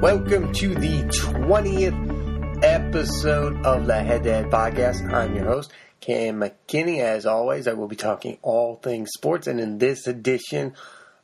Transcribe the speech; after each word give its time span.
Welcome 0.00 0.54
to 0.54 0.74
the 0.74 1.02
20th 1.02 2.64
episode 2.64 3.66
of 3.66 3.86
the 3.86 4.02
Head 4.02 4.22
to 4.22 4.32
Head 4.32 4.46
Podcast. 4.46 5.12
I'm 5.12 5.36
your 5.36 5.44
host, 5.44 5.70
Cam 6.00 6.40
McKinney. 6.40 7.00
As 7.00 7.26
always, 7.26 7.68
I 7.68 7.74
will 7.74 7.86
be 7.86 7.96
talking 7.96 8.38
all 8.40 8.76
things 8.76 9.10
sports, 9.12 9.46
and 9.46 9.60
in 9.60 9.76
this 9.76 10.06
edition 10.06 10.72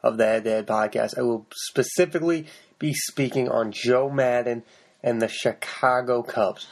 of 0.02 0.18
the 0.18 0.26
Head 0.26 0.44
to 0.44 0.50
Head 0.50 0.66
Podcast, 0.66 1.16
I 1.16 1.22
will 1.22 1.46
specifically 1.54 2.48
be 2.78 2.92
speaking 2.92 3.48
on 3.48 3.72
Joe 3.72 4.10
Maddon 4.10 4.62
and 5.02 5.22
the 5.22 5.28
Chicago 5.28 6.22
Cubs. 6.22 6.66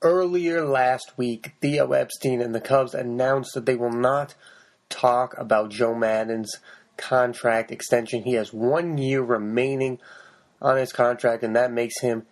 Earlier 0.00 0.64
last 0.64 1.12
week, 1.18 1.52
Theo 1.60 1.92
Epstein 1.92 2.40
and 2.40 2.54
the 2.54 2.62
Cubs 2.62 2.94
announced 2.94 3.52
that 3.52 3.66
they 3.66 3.76
will 3.76 3.92
not 3.92 4.34
talk 4.88 5.36
about 5.36 5.68
Joe 5.68 5.94
Maddon's 5.94 6.54
contract 6.96 7.70
extension. 7.70 8.22
He 8.22 8.32
has 8.34 8.54
one 8.54 8.96
year 8.96 9.20
remaining 9.20 9.98
on 10.60 10.76
his 10.76 10.92
contract, 10.92 11.42
and 11.42 11.54
that 11.56 11.72
makes 11.72 12.00
him 12.00 12.26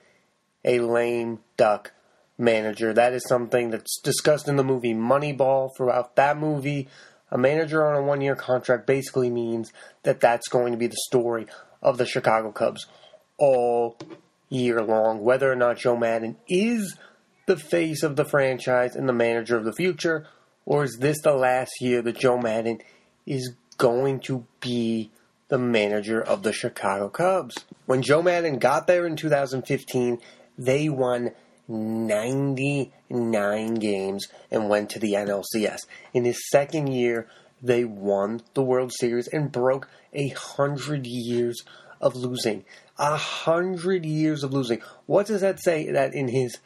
a 0.65 0.81
lame 0.81 1.41
duck 1.57 1.93
manager. 2.39 2.93
That 2.93 3.13
is 3.13 3.27
something 3.29 3.71
that's 3.71 4.01
discussed 4.01 4.49
in 4.49 4.57
the 4.57 4.65
movie 4.65 4.95
Moneyball. 4.95 5.71
Throughout 5.77 6.17
that 6.17 6.39
movie, 6.39 6.89
a 7.31 7.39
manager 7.39 7.87
on 7.87 7.97
a 7.97 8.03
one 8.03 8.21
year 8.21 8.37
contract 8.37 8.87
basically 8.87 9.31
means 9.31 9.73
that 10.03 10.21
that's 10.21 10.49
going 10.49 10.73
to 10.73 10.79
be 10.79 10.87
the 10.87 10.97
story 11.09 11.47
of 11.83 11.99
the 11.99 12.07
Chicago 12.07 12.51
Cubs 12.51 12.87
all 13.39 13.99
year 14.49 14.83
long. 14.83 15.23
Whether 15.23 15.51
or 15.51 15.57
not 15.57 15.79
Joe 15.79 15.97
Maddon 15.97 16.37
is 16.49 16.97
the 17.47 17.57
face 17.57 18.03
of 18.03 18.17
the 18.17 18.25
franchise 18.25 18.97
and 18.97 19.09
the 19.09 19.13
manager 19.13 19.57
of 19.57 19.65
the 19.65 19.73
future, 19.73 20.27
or 20.65 20.85
is 20.85 20.97
this 21.01 21.21
the 21.23 21.35
last 21.35 21.73
year 21.81 22.01
that 22.03 22.19
Joe 22.19 22.39
Maddon 22.39 22.79
is 23.27 23.55
going 23.77 24.21
to 24.21 24.47
be 24.61 25.11
the 25.55 25.59
manager 25.59 26.21
of 26.21 26.43
the 26.43 26.53
Chicago 26.53 27.09
Cubs. 27.09 27.65
When 27.87 28.03
Joe 28.03 28.23
Maddon 28.23 28.59
got 28.59 28.89
there 28.89 29.07
in 29.07 29.15
2015, 29.15 30.19
they 30.59 30.89
won 30.89 31.31
99 31.69 33.75
games 33.75 34.27
and 34.51 34.69
went 34.69 34.91
to 34.91 34.99
the 34.99 35.13
NLCS. 35.13 35.79
In 36.13 36.25
his 36.25 36.51
second 36.51 36.89
year, 36.89 37.29
they 37.63 37.85
won 37.85 38.43
the 38.55 38.65
World 38.65 38.91
Series 38.99 39.29
and 39.29 39.53
broke 39.53 39.89
a 40.13 40.31
hundred 40.31 41.07
years 41.07 41.63
of 42.01 42.17
losing. 42.17 42.65
A 42.99 43.17
hundred 43.17 44.05
years 44.05 44.43
of 44.43 44.53
losing. 44.53 44.83
What 45.07 45.29
does 45.29 45.43
that 45.43 45.63
say? 45.63 45.89
That 45.89 46.15
in 46.15 46.27
his 46.27 46.59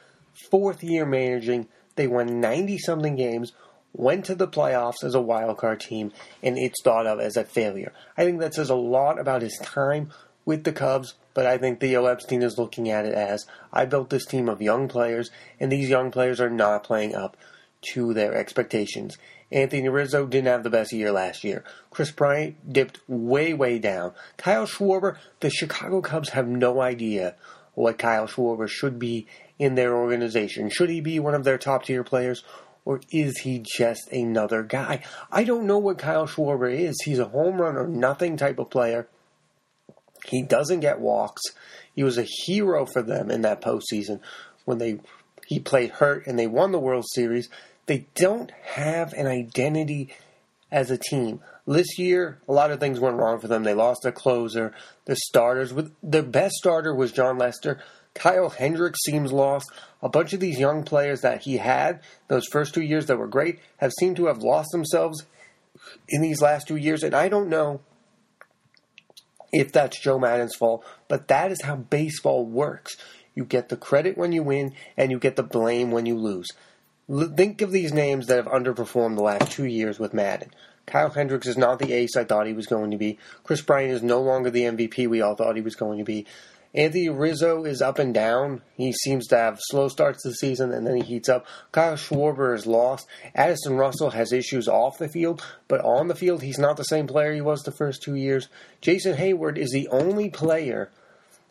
fourth 0.50 0.82
year 0.82 1.04
managing, 1.04 1.68
they 1.96 2.06
won 2.06 2.40
90 2.40 2.78
something 2.78 3.16
games, 3.16 3.52
went 3.92 4.24
to 4.26 4.34
the 4.34 4.48
playoffs 4.48 5.02
as 5.02 5.14
a 5.14 5.20
wild 5.20 5.58
card 5.58 5.80
team, 5.80 6.12
and 6.42 6.56
it's 6.58 6.82
thought 6.82 7.06
of 7.06 7.20
as 7.20 7.36
a 7.36 7.44
failure. 7.44 7.92
I 8.16 8.24
think 8.24 8.40
that 8.40 8.54
says 8.54 8.70
a 8.70 8.74
lot 8.74 9.18
about 9.18 9.42
his 9.42 9.58
time 9.62 10.10
with 10.44 10.64
the 10.64 10.72
Cubs, 10.72 11.14
but 11.34 11.46
I 11.46 11.58
think 11.58 11.80
Theo 11.80 12.06
Epstein 12.06 12.42
is 12.42 12.58
looking 12.58 12.88
at 12.90 13.04
it 13.04 13.14
as 13.14 13.46
I 13.72 13.84
built 13.84 14.10
this 14.10 14.26
team 14.26 14.48
of 14.48 14.62
young 14.62 14.88
players, 14.88 15.30
and 15.60 15.70
these 15.70 15.88
young 15.88 16.10
players 16.10 16.40
are 16.40 16.50
not 16.50 16.84
playing 16.84 17.14
up 17.14 17.36
to 17.92 18.14
their 18.14 18.34
expectations. 18.34 19.18
Anthony 19.50 19.88
Rizzo 19.88 20.26
didn't 20.26 20.48
have 20.48 20.62
the 20.62 20.70
best 20.70 20.92
year 20.92 21.10
last 21.10 21.42
year. 21.42 21.64
Kris 21.90 22.10
Bryant 22.10 22.72
dipped 22.72 23.00
way, 23.08 23.54
way 23.54 23.78
down. 23.78 24.12
Kyle 24.36 24.66
Schwarber, 24.66 25.16
the 25.40 25.50
Chicago 25.50 26.00
Cubs 26.00 26.30
have 26.30 26.46
no 26.46 26.80
idea 26.80 27.34
what 27.74 27.98
Kyle 27.98 28.26
Schwarber 28.26 28.68
should 28.68 28.98
be 28.98 29.26
in 29.58 29.74
their 29.74 29.96
organization. 29.96 30.68
Should 30.70 30.90
he 30.90 31.00
be 31.00 31.18
one 31.18 31.34
of 31.34 31.44
their 31.44 31.58
top 31.58 31.84
tier 31.84 32.04
players 32.04 32.42
or 32.88 33.02
is 33.10 33.40
he 33.40 33.62
just 33.76 34.10
another 34.10 34.62
guy? 34.62 35.02
I 35.30 35.44
don't 35.44 35.66
know 35.66 35.76
what 35.76 35.98
Kyle 35.98 36.26
Schwarber 36.26 36.74
is. 36.74 36.96
He's 37.04 37.18
a 37.18 37.26
home 37.26 37.60
run 37.60 37.76
or 37.76 37.86
nothing 37.86 38.38
type 38.38 38.58
of 38.58 38.70
player. 38.70 39.06
He 40.24 40.42
doesn't 40.42 40.80
get 40.80 40.98
walks. 40.98 41.42
He 41.94 42.02
was 42.02 42.16
a 42.16 42.26
hero 42.46 42.86
for 42.86 43.02
them 43.02 43.30
in 43.30 43.42
that 43.42 43.60
postseason 43.60 44.20
when 44.64 44.78
they 44.78 45.00
he 45.46 45.60
played 45.60 45.90
hurt 45.90 46.26
and 46.26 46.38
they 46.38 46.46
won 46.46 46.72
the 46.72 46.78
World 46.78 47.04
Series. 47.12 47.50
They 47.84 48.06
don't 48.14 48.50
have 48.62 49.12
an 49.12 49.26
identity 49.26 50.08
as 50.72 50.90
a 50.90 50.96
team. 50.96 51.40
This 51.66 51.98
year, 51.98 52.38
a 52.48 52.54
lot 52.54 52.70
of 52.70 52.80
things 52.80 53.00
went 53.00 53.18
wrong 53.18 53.38
for 53.38 53.48
them. 53.48 53.64
They 53.64 53.74
lost 53.74 54.00
their 54.02 54.12
closer, 54.12 54.72
their 55.04 55.16
starters. 55.26 55.74
With 55.74 55.94
their 56.02 56.22
best 56.22 56.54
starter 56.54 56.94
was 56.94 57.12
Jon 57.12 57.36
Lester. 57.36 57.82
Kyle 58.18 58.50
Hendricks 58.50 58.98
seems 59.04 59.32
lost. 59.32 59.70
A 60.02 60.08
bunch 60.08 60.32
of 60.32 60.40
these 60.40 60.58
young 60.58 60.82
players 60.82 61.20
that 61.20 61.42
he 61.42 61.58
had 61.58 62.00
those 62.26 62.46
first 62.50 62.74
two 62.74 62.82
years 62.82 63.06
that 63.06 63.16
were 63.16 63.28
great 63.28 63.60
have 63.76 63.92
seemed 63.98 64.16
to 64.16 64.26
have 64.26 64.38
lost 64.38 64.70
themselves 64.72 65.24
in 66.08 66.20
these 66.20 66.42
last 66.42 66.66
two 66.66 66.76
years, 66.76 67.04
and 67.04 67.14
I 67.14 67.28
don't 67.28 67.48
know 67.48 67.80
if 69.52 69.72
that's 69.72 70.00
Joe 70.00 70.18
Maddon's 70.18 70.56
fault, 70.56 70.84
but 71.06 71.28
that 71.28 71.52
is 71.52 71.62
how 71.62 71.76
baseball 71.76 72.44
works. 72.44 72.96
You 73.34 73.44
get 73.44 73.68
the 73.68 73.76
credit 73.76 74.18
when 74.18 74.32
you 74.32 74.42
win, 74.42 74.74
and 74.96 75.12
you 75.12 75.18
get 75.20 75.36
the 75.36 75.44
blame 75.44 75.92
when 75.92 76.04
you 76.04 76.16
lose. 76.16 76.48
L- 77.08 77.32
think 77.36 77.62
of 77.62 77.70
these 77.70 77.92
names 77.92 78.26
that 78.26 78.36
have 78.36 78.52
underperformed 78.52 79.14
the 79.14 79.22
last 79.22 79.52
two 79.52 79.64
years 79.64 80.00
with 80.00 80.12
Maddon. 80.12 80.50
Kyle 80.86 81.10
Hendricks 81.10 81.46
is 81.46 81.56
not 81.56 81.78
the 81.78 81.92
ace 81.92 82.16
I 82.16 82.24
thought 82.24 82.46
he 82.46 82.52
was 82.52 82.66
going 82.66 82.90
to 82.90 82.96
be. 82.96 83.18
Kris 83.44 83.62
Bryant 83.62 83.92
is 83.92 84.02
no 84.02 84.20
longer 84.20 84.50
the 84.50 84.62
MVP 84.62 85.06
we 85.06 85.22
all 85.22 85.36
thought 85.36 85.54
he 85.54 85.62
was 85.62 85.76
going 85.76 85.98
to 85.98 86.04
be. 86.04 86.26
Anthony 86.74 87.08
Rizzo 87.08 87.64
is 87.64 87.80
up 87.80 87.98
and 87.98 88.12
down. 88.12 88.62
He 88.76 88.92
seems 88.92 89.26
to 89.28 89.36
have 89.36 89.58
slow 89.60 89.88
starts 89.88 90.22
to 90.22 90.28
the 90.28 90.34
season 90.34 90.72
and 90.72 90.86
then 90.86 90.96
he 90.96 91.02
heats 91.02 91.28
up. 91.28 91.46
Kyle 91.72 91.94
Schwarber 91.94 92.54
is 92.54 92.66
lost. 92.66 93.06
Addison 93.34 93.76
Russell 93.76 94.10
has 94.10 94.32
issues 94.32 94.68
off 94.68 94.98
the 94.98 95.08
field, 95.08 95.42
but 95.66 95.80
on 95.80 96.08
the 96.08 96.14
field, 96.14 96.42
he's 96.42 96.58
not 96.58 96.76
the 96.76 96.84
same 96.84 97.06
player 97.06 97.32
he 97.32 97.40
was 97.40 97.62
the 97.62 97.72
first 97.72 98.02
two 98.02 98.14
years. 98.14 98.48
Jason 98.80 99.16
Heyward 99.16 99.56
is 99.56 99.70
the 99.70 99.88
only 99.88 100.28
player 100.28 100.90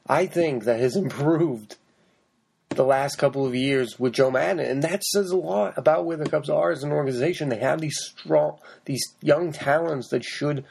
I 0.08 0.28
think 0.28 0.66
that 0.66 0.80
has 0.80 0.96
improved 0.98 1.78
the 2.70 2.86
last 2.86 3.18
couple 3.18 3.46
of 3.46 3.56
years 3.56 4.00
with 4.00 4.14
Joe 4.14 4.30
Maddon, 4.30 4.60
and 4.60 4.84
that 4.84 5.04
says 5.04 5.32
a 5.32 5.38
lot 5.38 5.78
about 5.78 6.06
where 6.06 6.18
the 6.18 6.30
Cubs 6.30 6.50
are 6.50 6.72
as 6.72 6.84
an 6.84 6.92
organization. 6.92 7.50
They 7.50 7.58
have 7.58 7.82
these 7.82 7.98
strong, 7.98 8.60
these 8.86 9.04
young 9.22 9.52
talents 9.52 10.10
that 10.10 10.24
should 10.24 10.64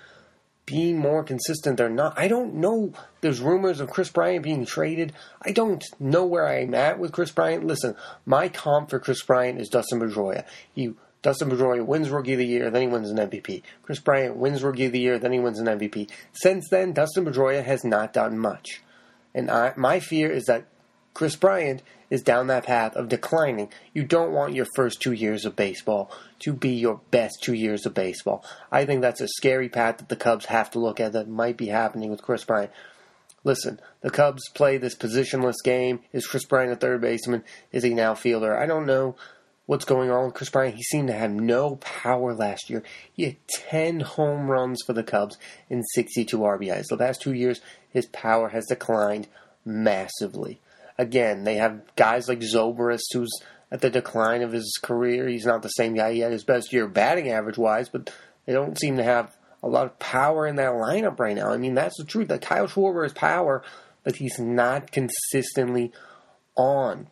being 0.66 0.98
more 0.98 1.22
consistent. 1.22 1.76
They're 1.76 1.88
not. 1.88 2.18
I 2.18 2.28
don't 2.28 2.54
know. 2.54 2.92
There's 3.20 3.40
rumors 3.40 3.80
of 3.80 3.88
Kris 3.88 4.10
Bryant 4.10 4.42
being 4.42 4.66
traded. 4.66 5.12
I 5.40 5.52
don't 5.52 5.82
know 6.00 6.26
where 6.26 6.46
I'm 6.46 6.74
at 6.74 6.98
with 6.98 7.12
Kris 7.12 7.30
Bryant. 7.30 7.64
Listen, 7.64 7.94
my 8.26 8.48
comp 8.48 8.90
for 8.90 8.98
Kris 8.98 9.22
Bryant 9.22 9.60
is 9.60 9.68
Dustin 9.68 10.00
Pedroia. 10.00 10.44
He 10.74 10.94
Dustin 11.22 11.50
Pedroia 11.50 11.84
wins 11.84 12.10
Rookie 12.10 12.34
of 12.34 12.38
the 12.38 12.46
Year, 12.46 12.70
then 12.70 12.82
he 12.82 12.88
wins 12.88 13.10
an 13.10 13.16
MVP. 13.16 13.62
Kris 13.82 13.98
Bryant 13.98 14.36
wins 14.36 14.62
Rookie 14.62 14.86
of 14.86 14.92
the 14.92 15.00
Year, 15.00 15.18
then 15.18 15.32
he 15.32 15.40
wins 15.40 15.58
an 15.58 15.66
MVP. 15.66 16.08
Since 16.32 16.68
then, 16.70 16.92
Dustin 16.92 17.24
Pedroia 17.24 17.64
has 17.64 17.82
not 17.84 18.12
done 18.12 18.38
much. 18.38 18.82
And 19.34 19.50
I, 19.50 19.72
my 19.76 19.98
fear 19.98 20.30
is 20.30 20.44
that 20.44 20.66
Kris 21.16 21.34
Bryant 21.34 21.82
is 22.10 22.20
down 22.20 22.48
that 22.48 22.66
path 22.66 22.94
of 22.94 23.08
declining. 23.08 23.70
You 23.94 24.04
don't 24.04 24.34
want 24.34 24.52
your 24.52 24.66
first 24.76 25.00
two 25.00 25.12
years 25.12 25.46
of 25.46 25.56
baseball 25.56 26.10
to 26.40 26.52
be 26.52 26.68
your 26.68 27.00
best 27.10 27.42
two 27.42 27.54
years 27.54 27.86
of 27.86 27.94
baseball. 27.94 28.44
I 28.70 28.84
think 28.84 29.00
that's 29.00 29.22
a 29.22 29.28
scary 29.28 29.70
path 29.70 29.96
that 29.96 30.10
the 30.10 30.16
Cubs 30.16 30.44
have 30.44 30.70
to 30.72 30.78
look 30.78 31.00
at 31.00 31.14
that 31.14 31.26
might 31.26 31.56
be 31.56 31.68
happening 31.68 32.10
with 32.10 32.20
Kris 32.20 32.44
Bryant. 32.44 32.70
Listen, 33.44 33.80
the 34.02 34.10
Cubs 34.10 34.46
play 34.50 34.76
this 34.76 34.94
positionless 34.94 35.54
game. 35.64 36.00
Is 36.12 36.26
Kris 36.26 36.44
Bryant 36.44 36.72
a 36.72 36.76
third 36.76 37.00
baseman? 37.00 37.44
Is 37.72 37.82
he 37.82 37.98
an 37.98 38.16
fielder? 38.16 38.54
I 38.54 38.66
don't 38.66 38.84
know 38.84 39.16
what's 39.64 39.86
going 39.86 40.10
on 40.10 40.26
with 40.26 40.34
Kris 40.34 40.50
Bryant. 40.50 40.76
He 40.76 40.82
seemed 40.82 41.08
to 41.08 41.14
have 41.14 41.30
no 41.30 41.76
power 41.76 42.34
last 42.34 42.68
year. 42.68 42.82
He 43.10 43.24
had 43.24 43.36
10 43.48 44.00
home 44.00 44.50
runs 44.50 44.82
for 44.84 44.92
the 44.92 45.02
Cubs 45.02 45.38
and 45.70 45.82
62 45.94 46.36
RBIs. 46.36 46.88
The 46.90 46.98
past 46.98 47.22
two 47.22 47.32
years, 47.32 47.62
his 47.88 48.04
power 48.04 48.50
has 48.50 48.66
declined 48.66 49.28
massively. 49.64 50.60
Again, 50.98 51.44
they 51.44 51.56
have 51.56 51.82
guys 51.96 52.28
like 52.28 52.40
Zobrist, 52.40 53.12
who's 53.12 53.30
at 53.70 53.80
the 53.80 53.90
decline 53.90 54.42
of 54.42 54.52
his 54.52 54.78
career. 54.82 55.28
He's 55.28 55.46
not 55.46 55.62
the 55.62 55.68
same 55.68 55.94
guy 55.94 56.12
he 56.12 56.20
had 56.20 56.32
his 56.32 56.44
best 56.44 56.72
year 56.72 56.86
batting 56.86 57.30
average 57.30 57.58
wise, 57.58 57.88
but 57.88 58.12
they 58.46 58.52
don't 58.52 58.78
seem 58.78 58.96
to 58.96 59.02
have 59.02 59.36
a 59.62 59.68
lot 59.68 59.86
of 59.86 59.98
power 59.98 60.46
in 60.46 60.56
that 60.56 60.72
lineup 60.72 61.18
right 61.18 61.36
now. 61.36 61.50
I 61.50 61.56
mean, 61.56 61.74
that's 61.74 61.98
the 61.98 62.04
truth. 62.04 62.28
That 62.28 62.42
Kyle 62.42 62.68
Schwarber 62.68 63.02
has 63.02 63.12
power, 63.12 63.62
but 64.04 64.16
he's 64.16 64.38
not 64.38 64.92
consistently 64.92 65.92
on. 66.56 67.08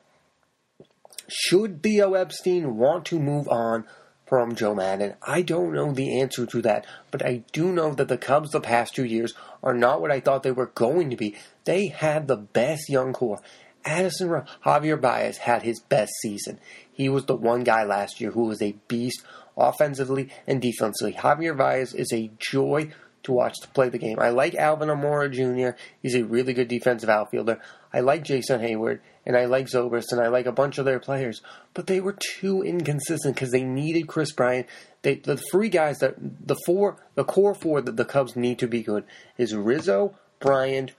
Should 1.29 1.83
Theo 1.83 2.15
Epstein 2.15 2.77
want 2.77 3.07
to 3.07 3.19
move 3.19 3.49
on 3.49 3.85
from 4.27 4.55
Joe 4.55 4.75
Maddon? 4.75 5.15
I 5.23 5.43
don't 5.43 5.73
know 5.73 5.93
the 5.93 6.21
answer 6.21 6.47
to 6.47 6.63
that, 6.63 6.87
but 7.11 7.25
I 7.25 7.43
do 7.53 7.73
know 7.73 7.95
that 7.95 8.09
the 8.09 8.19
Cubs 8.19 8.51
the 8.51 8.61
past 8.61 8.95
two 8.95 9.05
years 9.05 9.35
are 9.63 9.75
not 9.75 10.01
what 10.01 10.11
I 10.11 10.21
thought 10.21 10.43
they 10.43 10.53
were 10.53 10.67
going 10.75 11.11
to 11.11 11.17
be. 11.17 11.35
They 11.65 11.89
had 11.89 12.29
the 12.29 12.37
best 12.37 12.89
young 12.89 13.13
core. 13.13 13.41
Addison 13.85 14.29
Javier 14.65 15.01
Baez 15.01 15.39
had 15.39 15.63
his 15.63 15.81
best 15.81 16.13
season. 16.23 16.59
He 16.91 17.09
was 17.09 17.27
the 17.27 17.37
one 17.37 17.65
guy 17.65 17.85
last 17.85 18.21
year 18.21 18.31
who 18.31 18.45
was 18.45 18.63
a 18.63 18.77
beast 18.89 19.23
offensively 19.57 20.31
and 20.47 20.61
defensively. 20.61 21.13
Javier 21.13 21.57
Baez 21.57 21.95
is 21.95 22.13
a 22.13 22.31
joy 22.39 22.91
to 23.25 23.33
watch 23.33 23.59
to 23.61 23.69
play 23.69 23.89
the 23.89 23.99
game. 23.99 24.19
I 24.21 24.29
like 24.31 24.55
Alvin 24.55 24.89
Almora 24.89 25.31
Jr. 25.31 25.77
He's 26.03 26.15
a 26.15 26.25
really 26.25 26.53
good 26.53 26.69
defensive 26.69 27.09
outfielder. 27.09 27.61
I 27.93 28.01
like 28.01 28.23
Jason 28.23 28.61
Heyward 28.61 29.01
and 29.27 29.37
I 29.37 29.47
like 29.47 29.67
Zobrist 29.67 30.13
and 30.13 30.21
I 30.21 30.29
like 30.29 30.47
a 30.47 30.53
bunch 30.53 30.79
of 30.79 30.85
their 30.85 31.01
players, 31.01 31.43
but 31.73 31.87
they 31.87 32.01
were 32.01 32.17
too 32.39 32.63
inconsistent 32.63 33.35
because 33.35 33.51
they 33.51 33.65
needed 33.65 34.09
Kris 34.09 34.33
Bryant. 34.33 34.67
They, 35.03 35.17
the 35.17 35.37
three 35.37 35.69
guys 35.69 35.99
that 35.99 36.17
the 36.19 36.57
four, 36.67 36.99
the 37.15 37.25
core 37.25 37.55
four 37.55 37.81
that 37.81 37.97
the 37.97 38.05
Cubs 38.05 38.37
need 38.37 38.59
to 38.59 38.69
be 38.69 38.83
good 38.83 39.05
is 39.39 39.55
Rizzo, 39.55 40.15
Bryant, 40.39 40.93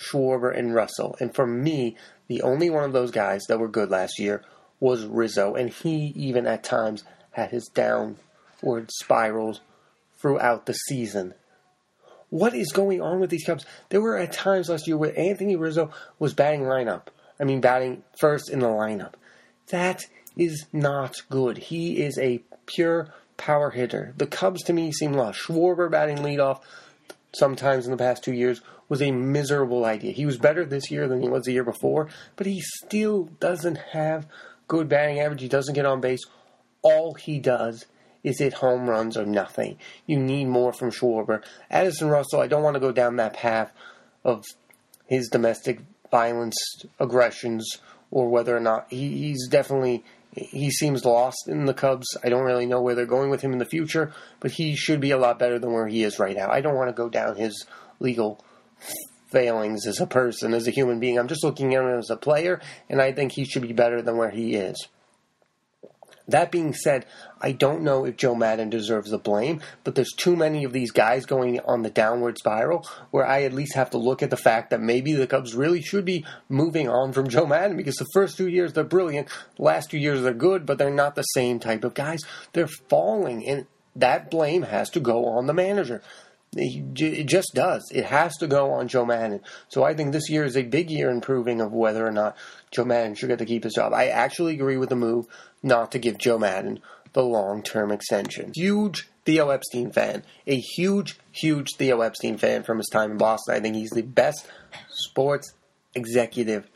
Schwarber, 0.00 0.56
and 0.56 0.74
Russell. 0.74 1.16
And 1.20 1.34
for 1.34 1.46
me, 1.46 1.96
the 2.28 2.42
only 2.42 2.70
one 2.70 2.84
of 2.84 2.92
those 2.92 3.10
guys 3.10 3.42
that 3.48 3.58
were 3.58 3.68
good 3.68 3.90
last 3.90 4.18
year 4.18 4.42
was 4.78 5.04
Rizzo, 5.04 5.54
and 5.54 5.70
he 5.70 6.12
even 6.16 6.46
at 6.46 6.64
times 6.64 7.04
had 7.32 7.50
his 7.50 7.68
downward 7.68 8.90
spirals 8.90 9.60
throughout 10.20 10.66
the 10.66 10.72
season. 10.72 11.34
What 12.30 12.54
is 12.54 12.72
going 12.72 13.00
on 13.00 13.20
with 13.20 13.30
these 13.30 13.44
Cubs? 13.44 13.66
There 13.88 14.00
were 14.00 14.16
at 14.16 14.32
times 14.32 14.68
last 14.68 14.86
year 14.86 14.96
where 14.96 15.18
Anthony 15.18 15.56
Rizzo 15.56 15.90
was 16.18 16.32
batting 16.32 16.62
lineup. 16.62 17.08
I 17.38 17.44
mean, 17.44 17.60
batting 17.60 18.04
first 18.18 18.48
in 18.48 18.60
the 18.60 18.68
lineup. 18.68 19.14
That 19.70 20.06
is 20.36 20.66
not 20.72 21.16
good. 21.28 21.58
He 21.58 22.00
is 22.00 22.18
a 22.18 22.42
pure 22.66 23.12
power 23.36 23.70
hitter. 23.70 24.14
The 24.16 24.26
Cubs, 24.26 24.62
to 24.64 24.72
me, 24.72 24.92
seem 24.92 25.12
lost. 25.12 25.40
Schwarber 25.40 25.90
batting 25.90 26.18
leadoff 26.18 26.60
sometimes 27.32 27.84
in 27.86 27.90
the 27.90 27.96
past 27.96 28.24
two 28.24 28.32
years 28.32 28.60
was 28.88 29.00
a 29.00 29.10
miserable 29.10 29.84
idea. 29.84 30.12
He 30.12 30.26
was 30.26 30.38
better 30.38 30.64
this 30.64 30.90
year 30.90 31.08
than 31.08 31.22
he 31.22 31.28
was 31.28 31.44
the 31.44 31.52
year 31.52 31.64
before, 31.64 32.08
but 32.36 32.46
he 32.46 32.60
still 32.60 33.24
doesn't 33.38 33.78
have 33.92 34.26
good 34.68 34.88
batting 34.88 35.20
average. 35.20 35.40
He 35.40 35.48
doesn't 35.48 35.74
get 35.74 35.86
on 35.86 36.00
base. 36.00 36.22
All 36.82 37.14
he 37.14 37.38
does 37.38 37.86
is 38.22 38.38
hit 38.38 38.54
home 38.54 38.88
runs 38.88 39.16
or 39.16 39.24
nothing. 39.24 39.78
You 40.06 40.18
need 40.18 40.46
more 40.46 40.72
from 40.72 40.90
Schwarber. 40.90 41.42
Addison 41.70 42.08
Russell, 42.08 42.40
I 42.40 42.46
don't 42.46 42.62
want 42.62 42.74
to 42.74 42.80
go 42.80 42.92
down 42.92 43.16
that 43.16 43.34
path 43.34 43.72
of 44.24 44.44
his 45.06 45.28
domestic 45.28 45.80
violence, 46.10 46.56
aggressions, 46.98 47.78
or 48.10 48.28
whether 48.28 48.56
or 48.56 48.60
not 48.60 48.86
he, 48.90 49.16
he's 49.16 49.48
definitely 49.48 50.04
he 50.32 50.70
seems 50.70 51.04
lost 51.04 51.48
in 51.48 51.66
the 51.66 51.74
Cubs. 51.74 52.06
I 52.22 52.28
don't 52.28 52.44
really 52.44 52.66
know 52.66 52.80
where 52.80 52.94
they're 52.94 53.06
going 53.06 53.30
with 53.30 53.40
him 53.40 53.52
in 53.52 53.58
the 53.58 53.64
future, 53.64 54.12
but 54.38 54.52
he 54.52 54.76
should 54.76 55.00
be 55.00 55.10
a 55.10 55.18
lot 55.18 55.38
better 55.38 55.58
than 55.58 55.72
where 55.72 55.88
he 55.88 56.02
is 56.02 56.18
right 56.18 56.36
now. 56.36 56.50
I 56.50 56.60
don't 56.60 56.76
want 56.76 56.88
to 56.88 56.94
go 56.94 57.08
down 57.08 57.36
his 57.36 57.66
legal 57.98 58.44
failings 59.30 59.86
as 59.86 60.00
a 60.00 60.06
person, 60.06 60.54
as 60.54 60.66
a 60.66 60.72
human 60.72 61.00
being. 61.00 61.18
I'm 61.18 61.28
just 61.28 61.44
looking 61.44 61.74
at 61.74 61.82
him 61.82 61.98
as 61.98 62.10
a 62.10 62.16
player, 62.16 62.60
and 62.88 63.00
I 63.00 63.12
think 63.12 63.32
he 63.32 63.44
should 63.44 63.62
be 63.62 63.72
better 63.72 64.02
than 64.02 64.16
where 64.16 64.30
he 64.30 64.54
is. 64.54 64.88
That 66.30 66.50
being 66.50 66.74
said, 66.74 67.06
I 67.40 67.52
don't 67.52 67.82
know 67.82 68.04
if 68.04 68.16
Joe 68.16 68.34
Maddon 68.34 68.70
deserves 68.70 69.10
the 69.10 69.18
blame, 69.18 69.60
but 69.84 69.94
there's 69.94 70.12
too 70.16 70.36
many 70.36 70.64
of 70.64 70.72
these 70.72 70.90
guys 70.90 71.26
going 71.26 71.60
on 71.60 71.82
the 71.82 71.90
downward 71.90 72.38
spiral 72.38 72.86
where 73.10 73.26
I 73.26 73.42
at 73.42 73.52
least 73.52 73.74
have 73.74 73.90
to 73.90 73.98
look 73.98 74.22
at 74.22 74.30
the 74.30 74.36
fact 74.36 74.70
that 74.70 74.80
maybe 74.80 75.12
the 75.12 75.26
Cubs 75.26 75.54
really 75.54 75.80
should 75.80 76.04
be 76.04 76.24
moving 76.48 76.88
on 76.88 77.12
from 77.12 77.28
Joe 77.28 77.46
Maddon 77.46 77.76
because 77.76 77.96
the 77.96 78.06
first 78.12 78.36
two 78.36 78.48
years 78.48 78.72
they're 78.72 78.84
brilliant, 78.84 79.28
last 79.58 79.90
two 79.90 79.98
years 79.98 80.22
they're 80.22 80.34
good, 80.34 80.66
but 80.66 80.78
they're 80.78 80.90
not 80.90 81.14
the 81.14 81.22
same 81.22 81.58
type 81.58 81.84
of 81.84 81.94
guys. 81.94 82.20
They're 82.52 82.68
falling, 82.88 83.46
and 83.46 83.66
that 83.96 84.30
blame 84.30 84.62
has 84.62 84.90
to 84.90 85.00
go 85.00 85.26
on 85.26 85.46
the 85.46 85.54
manager. 85.54 86.02
It 86.56 87.26
just 87.26 87.52
does. 87.54 87.88
It 87.94 88.06
has 88.06 88.36
to 88.38 88.48
go 88.48 88.72
on 88.72 88.88
Joe 88.88 89.06
Maddon. 89.06 89.40
So 89.68 89.84
I 89.84 89.94
think 89.94 90.10
this 90.10 90.28
year 90.28 90.44
is 90.44 90.56
a 90.56 90.64
big 90.64 90.90
year 90.90 91.08
in 91.08 91.20
proving 91.20 91.60
of 91.60 91.72
whether 91.72 92.04
or 92.04 92.10
not 92.10 92.36
Joe 92.72 92.84
Maddon 92.84 93.14
should 93.14 93.28
get 93.28 93.38
to 93.38 93.46
keep 93.46 93.62
his 93.62 93.74
job. 93.74 93.92
I 93.92 94.08
actually 94.08 94.54
agree 94.54 94.76
with 94.76 94.88
the 94.88 94.96
move 94.96 95.26
not 95.62 95.92
to 95.92 95.98
give 95.98 96.18
Joe 96.18 96.38
Maddon 96.38 96.80
the 97.12 97.22
long 97.22 97.62
term 97.62 97.90
extension. 97.90 98.52
Huge 98.54 99.08
Theo 99.24 99.50
Epstein 99.50 99.90
fan. 99.92 100.22
A 100.46 100.56
huge, 100.56 101.18
huge 101.32 101.68
Theo 101.76 102.00
Epstein 102.00 102.38
fan 102.38 102.62
from 102.62 102.78
his 102.78 102.88
time 102.88 103.12
in 103.12 103.18
Boston. 103.18 103.54
I 103.54 103.60
think 103.60 103.76
he's 103.76 103.90
the 103.90 104.02
best 104.02 104.46
sports 104.88 105.52
executive 105.94 106.68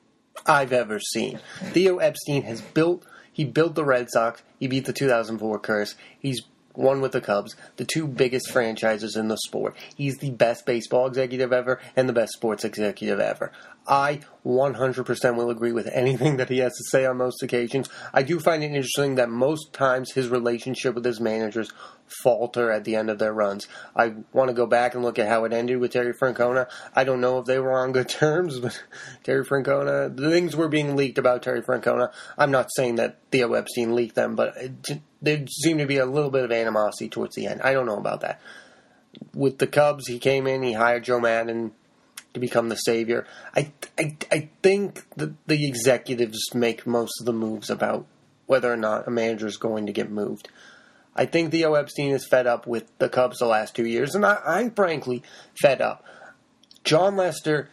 I've 0.46 0.72
ever 0.72 0.98
seen. 0.98 1.40
Theo 1.72 1.98
Epstein 1.98 2.42
has 2.42 2.60
built 2.60 3.04
he 3.34 3.44
built 3.44 3.74
the 3.74 3.84
Red 3.84 4.08
Sox. 4.10 4.42
He 4.60 4.68
beat 4.68 4.86
the 4.86 4.92
2004 4.92 5.58
curse. 5.58 5.96
He's 6.20 6.42
one 6.72 7.00
with 7.00 7.12
the 7.12 7.20
Cubs, 7.20 7.56
the 7.76 7.84
two 7.84 8.06
biggest 8.06 8.50
franchises 8.50 9.16
in 9.16 9.28
the 9.28 9.36
sport. 9.38 9.76
He's 9.96 10.18
the 10.18 10.30
best 10.30 10.64
baseball 10.64 11.06
executive 11.06 11.52
ever 11.52 11.80
and 11.96 12.08
the 12.08 12.12
best 12.12 12.32
sports 12.32 12.64
executive 12.64 13.20
ever. 13.20 13.52
I 13.86 14.20
100% 14.46 15.36
will 15.36 15.50
agree 15.50 15.72
with 15.72 15.88
anything 15.92 16.38
that 16.38 16.48
he 16.48 16.58
has 16.58 16.72
to 16.72 16.84
say 16.90 17.04
on 17.04 17.18
most 17.18 17.42
occasions. 17.42 17.88
I 18.14 18.22
do 18.22 18.40
find 18.40 18.62
it 18.62 18.68
interesting 18.68 19.16
that 19.16 19.28
most 19.28 19.72
times 19.72 20.12
his 20.12 20.28
relationship 20.28 20.94
with 20.94 21.04
his 21.04 21.20
managers 21.20 21.70
falter 22.22 22.70
at 22.70 22.84
the 22.84 22.96
end 22.96 23.10
of 23.10 23.18
their 23.18 23.32
runs. 23.32 23.68
I 23.94 24.14
want 24.32 24.48
to 24.48 24.54
go 24.54 24.66
back 24.66 24.94
and 24.94 25.02
look 25.02 25.18
at 25.18 25.28
how 25.28 25.44
it 25.44 25.52
ended 25.52 25.78
with 25.78 25.92
Terry 25.92 26.14
Francona. 26.14 26.68
I 26.94 27.04
don't 27.04 27.20
know 27.20 27.38
if 27.38 27.46
they 27.46 27.58
were 27.58 27.72
on 27.72 27.92
good 27.92 28.08
terms, 28.08 28.58
but 28.58 28.82
Terry 29.22 29.44
Francona, 29.44 30.14
the 30.14 30.30
things 30.30 30.56
were 30.56 30.68
being 30.68 30.96
leaked 30.96 31.18
about 31.18 31.42
Terry 31.42 31.62
Francona. 31.62 32.10
I'm 32.38 32.50
not 32.50 32.70
saying 32.74 32.96
that 32.96 33.18
Theo 33.30 33.52
Epstein 33.52 33.94
leaked 33.94 34.14
them, 34.14 34.34
but 34.34 34.56
it, 34.56 35.00
there 35.20 35.46
seemed 35.46 35.80
to 35.80 35.86
be 35.86 35.98
a 35.98 36.06
little 36.06 36.30
bit 36.30 36.44
of 36.44 36.52
animosity 36.52 37.08
towards 37.08 37.34
the 37.34 37.46
end. 37.46 37.60
I 37.62 37.72
don't 37.72 37.86
know 37.86 37.98
about 37.98 38.22
that. 38.22 38.40
With 39.32 39.58
the 39.58 39.66
Cubs, 39.66 40.08
he 40.08 40.18
came 40.18 40.46
in, 40.46 40.62
he 40.62 40.72
hired 40.72 41.04
Joe 41.04 41.20
Maddon 41.20 41.72
to 42.34 42.40
become 42.40 42.68
the 42.68 42.76
savior. 42.76 43.26
I, 43.56 43.72
I, 43.98 44.16
I 44.30 44.48
think 44.62 45.08
that 45.16 45.34
the 45.46 45.66
executives 45.66 46.54
make 46.54 46.86
most 46.86 47.20
of 47.20 47.26
the 47.26 47.32
moves 47.32 47.70
about 47.70 48.06
whether 48.46 48.70
or 48.70 48.76
not 48.76 49.08
a 49.08 49.10
manager 49.10 49.46
is 49.46 49.56
going 49.56 49.86
to 49.86 49.92
get 49.92 50.10
moved. 50.10 50.48
I 51.16 51.26
think 51.26 51.52
Theo 51.52 51.74
Epstein 51.74 52.10
is 52.10 52.26
fed 52.26 52.46
up 52.46 52.66
with 52.66 52.86
the 52.98 53.08
Cubs 53.08 53.38
the 53.38 53.46
last 53.46 53.76
two 53.76 53.86
years, 53.86 54.14
and 54.14 54.26
I, 54.26 54.38
I'm 54.44 54.72
frankly 54.72 55.22
fed 55.60 55.80
up. 55.80 56.04
Jon 56.82 57.16
Lester 57.16 57.70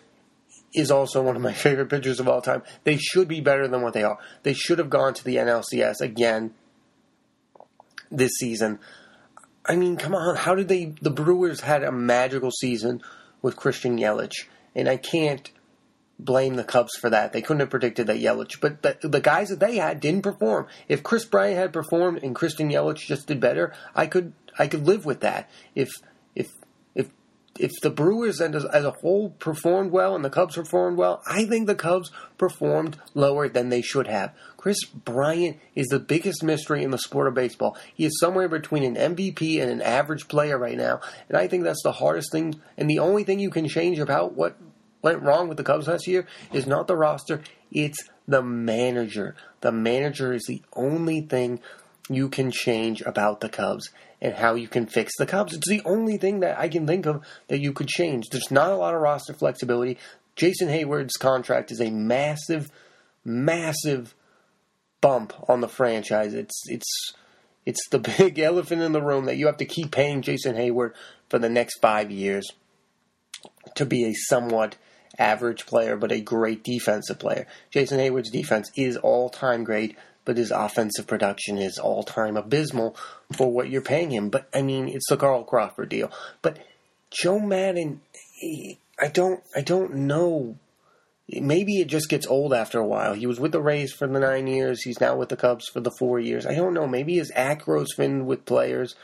is 0.73 0.91
also 0.91 1.21
one 1.21 1.35
of 1.35 1.41
my 1.41 1.53
favorite 1.65 1.89
pitchers 1.89 2.19
of 2.19 2.29
all 2.29 2.41
time. 2.41 2.61
They 2.83 2.97
should 2.97 3.27
be 3.27 3.41
better 3.41 3.67
than 3.67 3.81
what 3.81 3.93
they 3.93 4.03
are. 4.03 4.19
They 4.43 4.53
should 4.53 4.77
have 4.77 4.91
gone 4.91 5.15
to 5.15 5.23
the 5.23 5.37
NLCS 5.37 6.01
again 6.01 6.53
this 8.11 8.31
season. 8.39 8.79
I 9.65 9.75
mean, 9.75 9.97
come 9.97 10.13
on, 10.13 10.35
how 10.35 10.55
did 10.55 10.67
they? 10.67 10.93
The 11.01 11.11
Brewers 11.11 11.61
had 11.61 11.83
a 11.83 11.91
magical 11.91 12.51
season 12.51 13.01
with 13.41 13.55
Christian 13.55 13.97
Yelich, 13.97 14.45
and 14.75 14.87
I 14.87 14.97
can't 14.97 15.51
blame 16.19 16.55
the 16.55 16.63
Cubs 16.63 16.95
for 16.99 17.09
that. 17.09 17.33
They 17.33 17.41
couldn't 17.41 17.61
have 17.61 17.69
predicted 17.69 18.07
that 18.07 18.19
Yelich, 18.19 18.59
but 18.61 18.81
the, 18.81 18.97
the 19.07 19.19
guys 19.19 19.49
that 19.49 19.59
they 19.59 19.77
had 19.77 19.99
didn't 19.99 20.21
perform. 20.21 20.67
If 20.87 21.03
Kris 21.03 21.25
Bryant 21.25 21.57
had 21.57 21.73
performed 21.73 22.23
and 22.23 22.35
Christian 22.35 22.69
Yelich 22.69 23.05
just 23.05 23.27
did 23.27 23.39
better, 23.39 23.73
I 23.95 24.07
could 24.07 24.33
I 24.57 24.67
could 24.67 24.85
live 24.85 25.05
with 25.05 25.21
that. 25.21 25.49
If 25.75 25.89
if 26.35 26.51
if 27.61 27.79
the 27.81 27.91
Brewers 27.91 28.41
as, 28.41 28.65
as 28.65 28.85
a 28.85 28.91
whole 28.91 29.29
performed 29.29 29.91
well 29.91 30.15
and 30.15 30.25
the 30.25 30.31
Cubs 30.31 30.55
performed 30.55 30.97
well, 30.97 31.21
I 31.27 31.45
think 31.45 31.67
the 31.67 31.75
Cubs 31.75 32.11
performed 32.37 32.97
lower 33.13 33.47
than 33.47 33.69
they 33.69 33.83
should 33.83 34.07
have. 34.07 34.33
Kris 34.57 34.83
Bryant 34.83 35.57
is 35.75 35.87
the 35.87 35.99
biggest 35.99 36.43
mystery 36.43 36.83
in 36.83 36.89
the 36.89 36.97
sport 36.97 37.27
of 37.27 37.35
baseball. 37.35 37.77
He 37.93 38.05
is 38.05 38.19
somewhere 38.19 38.49
between 38.49 38.83
an 38.83 39.15
MVP 39.15 39.61
and 39.61 39.69
an 39.69 39.81
average 39.81 40.27
player 40.27 40.57
right 40.57 40.77
now, 40.77 41.01
and 41.29 41.37
I 41.37 41.47
think 41.47 41.63
that's 41.63 41.83
the 41.83 41.91
hardest 41.91 42.31
thing 42.31 42.59
and 42.77 42.89
the 42.89 42.99
only 42.99 43.23
thing 43.23 43.39
you 43.39 43.51
can 43.51 43.67
change 43.67 43.99
about 43.99 44.33
what 44.33 44.57
went 45.03 45.21
wrong 45.21 45.47
with 45.47 45.57
the 45.57 45.63
Cubs 45.63 45.87
last 45.87 46.07
year 46.07 46.25
is 46.51 46.65
not 46.65 46.87
the 46.87 46.97
roster, 46.97 47.41
it's 47.71 48.09
the 48.27 48.41
manager. 48.41 49.35
The 49.61 49.71
manager 49.71 50.33
is 50.33 50.45
the 50.47 50.63
only 50.73 51.21
thing 51.21 51.59
you 52.09 52.29
can 52.29 52.51
change 52.51 53.01
about 53.01 53.39
the 53.39 53.49
Cubs 53.49 53.89
and 54.21 54.35
how 54.35 54.55
you 54.55 54.67
can 54.67 54.85
fix 54.85 55.13
the 55.17 55.25
Cubs. 55.25 55.53
It's 55.53 55.69
the 55.69 55.81
only 55.85 56.17
thing 56.17 56.41
that 56.41 56.59
I 56.59 56.67
can 56.67 56.85
think 56.85 57.05
of 57.05 57.23
that 57.47 57.59
you 57.59 57.73
could 57.73 57.87
change. 57.87 58.29
There's 58.29 58.51
not 58.51 58.71
a 58.71 58.75
lot 58.75 58.93
of 58.93 59.01
roster 59.01 59.33
flexibility. 59.33 59.97
Jason 60.35 60.69
Heyward's 60.69 61.17
contract 61.17 61.71
is 61.71 61.81
a 61.81 61.89
massive, 61.89 62.71
massive 63.25 64.13
bump 65.01 65.33
on 65.49 65.61
the 65.61 65.67
franchise. 65.67 66.33
It's 66.33 66.61
it's 66.67 67.13
it's 67.65 67.87
the 67.89 67.99
big 68.17 68.39
elephant 68.39 68.81
in 68.81 68.91
the 68.91 69.01
room 69.01 69.25
that 69.25 69.37
you 69.37 69.47
have 69.47 69.57
to 69.57 69.65
keep 69.65 69.91
paying 69.91 70.21
Jason 70.21 70.55
Heyward 70.55 70.93
for 71.29 71.39
the 71.39 71.49
next 71.49 71.79
five 71.79 72.11
years 72.11 72.47
to 73.75 73.85
be 73.85 74.05
a 74.05 74.13
somewhat 74.13 74.77
average 75.17 75.65
player, 75.65 75.95
but 75.97 76.11
a 76.11 76.21
great 76.21 76.63
defensive 76.63 77.19
player. 77.19 77.47
Jason 77.69 77.99
Heyward's 77.99 78.31
defense 78.31 78.71
is 78.75 78.97
all 78.97 79.29
time 79.29 79.63
great, 79.63 79.97
but 80.25 80.37
his 80.37 80.51
offensive 80.51 81.07
production 81.07 81.57
is 81.57 81.77
all 81.77 82.03
time 82.03 82.37
abysmal 82.37 82.95
for 83.33 83.51
what 83.51 83.69
you're 83.69 83.81
paying 83.81 84.11
him. 84.11 84.29
But 84.29 84.47
I 84.53 84.61
mean, 84.61 84.87
it's 84.87 85.09
the 85.09 85.17
Carl 85.17 85.43
Crawford 85.43 85.89
deal. 85.89 86.11
But 86.41 86.59
Joe 87.09 87.39
Maddon, 87.39 88.01
I 88.99 89.07
don't, 89.11 89.41
I 89.55 89.61
don't 89.61 89.93
know. 89.95 90.57
Maybe 91.27 91.79
it 91.79 91.87
just 91.87 92.09
gets 92.09 92.27
old 92.27 92.53
after 92.53 92.79
a 92.79 92.85
while. 92.85 93.13
He 93.13 93.25
was 93.25 93.39
with 93.39 93.53
the 93.53 93.61
Rays 93.61 93.93
for 93.93 94.07
the 94.07 94.19
nine 94.19 94.47
years. 94.47 94.83
He's 94.83 94.99
now 94.99 95.15
with 95.15 95.29
the 95.29 95.37
Cubs 95.37 95.67
for 95.67 95.79
the 95.79 95.91
four 95.91 96.19
years. 96.19 96.45
I 96.45 96.55
don't 96.55 96.73
know. 96.73 96.87
Maybe 96.87 97.15
his 97.15 97.31
acro's 97.35 97.97
with 97.97 98.45
players. 98.45 98.95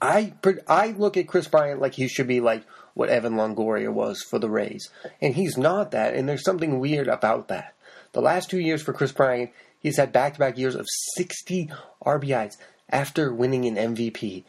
I 0.00 0.34
I 0.68 0.88
look 0.92 1.16
at 1.16 1.26
Kris 1.26 1.48
Bryant 1.48 1.80
like 1.80 1.94
he 1.94 2.08
should 2.08 2.28
be 2.28 2.40
like 2.40 2.64
what 2.94 3.08
Evan 3.08 3.34
Longoria 3.34 3.92
was 3.92 4.22
for 4.22 4.38
the 4.38 4.50
Rays. 4.50 4.90
And 5.20 5.34
he's 5.34 5.56
not 5.56 5.92
that, 5.92 6.14
and 6.14 6.28
there's 6.28 6.44
something 6.44 6.78
weird 6.78 7.08
about 7.08 7.48
that. 7.48 7.74
The 8.12 8.20
last 8.20 8.50
two 8.50 8.58
years 8.58 8.82
for 8.82 8.92
Kris 8.92 9.12
Bryant, 9.12 9.50
he's 9.80 9.96
had 9.96 10.12
back 10.12 10.34
to 10.34 10.38
back 10.38 10.58
years 10.58 10.74
of 10.74 10.86
60 11.16 11.70
RBIs 12.04 12.56
after 12.90 13.32
winning 13.32 13.64
an 13.66 13.94
MVP. 13.94 14.44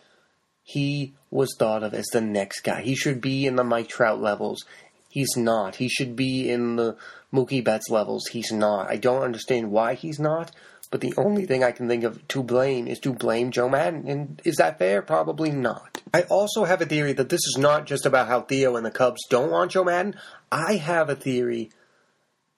He 0.64 1.14
was 1.32 1.56
thought 1.58 1.84
of 1.84 1.94
as 1.94 2.06
the 2.14 2.22
next 2.22 2.62
guy. 2.62 2.82
He 2.82 2.96
should 2.96 3.22
be 3.22 3.46
in 3.46 3.56
the 3.56 3.64
Mike 3.64 3.90
Trout 3.90 4.22
levels. 4.22 4.64
He's 5.10 5.36
not. 5.36 5.76
He 5.76 5.90
should 5.90 6.16
be 6.16 6.50
in 6.50 6.76
the 6.76 6.96
Mookie 7.34 7.64
Betts 7.64 7.90
levels. 7.90 8.28
He's 8.28 8.52
not. 8.52 8.90
I 8.90 8.98
don't 8.98 9.24
understand 9.24 9.72
why 9.72 9.96
he's 9.96 10.20
not, 10.20 10.52
But 10.92 11.02
the 11.02 11.14
only 11.18 11.46
thing 11.46 11.64
I 11.64 11.72
can 11.72 11.88
think 11.88 12.04
of 12.04 12.28
to 12.30 12.42
blame 12.42 12.88
is 12.88 13.00
to 13.00 13.14
blame 13.14 13.52
Joe 13.52 13.70
Maddon. 13.70 14.08
And 14.08 14.42
is 14.44 14.56
that 14.56 14.80
fair? 14.80 15.02
Probably 15.02 15.52
not. 15.52 16.02
I 16.14 16.24
also 16.24 16.64
have 16.64 16.82
a 16.82 16.86
theory 16.86 17.14
that 17.14 17.30
this 17.30 17.46
is 17.46 17.58
not 17.60 17.86
just 17.86 18.06
about 18.06 18.28
how 18.28 18.42
Theo 18.42 18.76
and 18.76 18.86
the 18.86 18.92
Cubs 18.92 19.22
don't 19.30 19.52
want 19.52 19.72
Joe 19.72 19.84
Maddon. 19.84 20.16
I 20.52 20.76
have 20.76 21.10
a 21.10 21.16
theory 21.16 21.70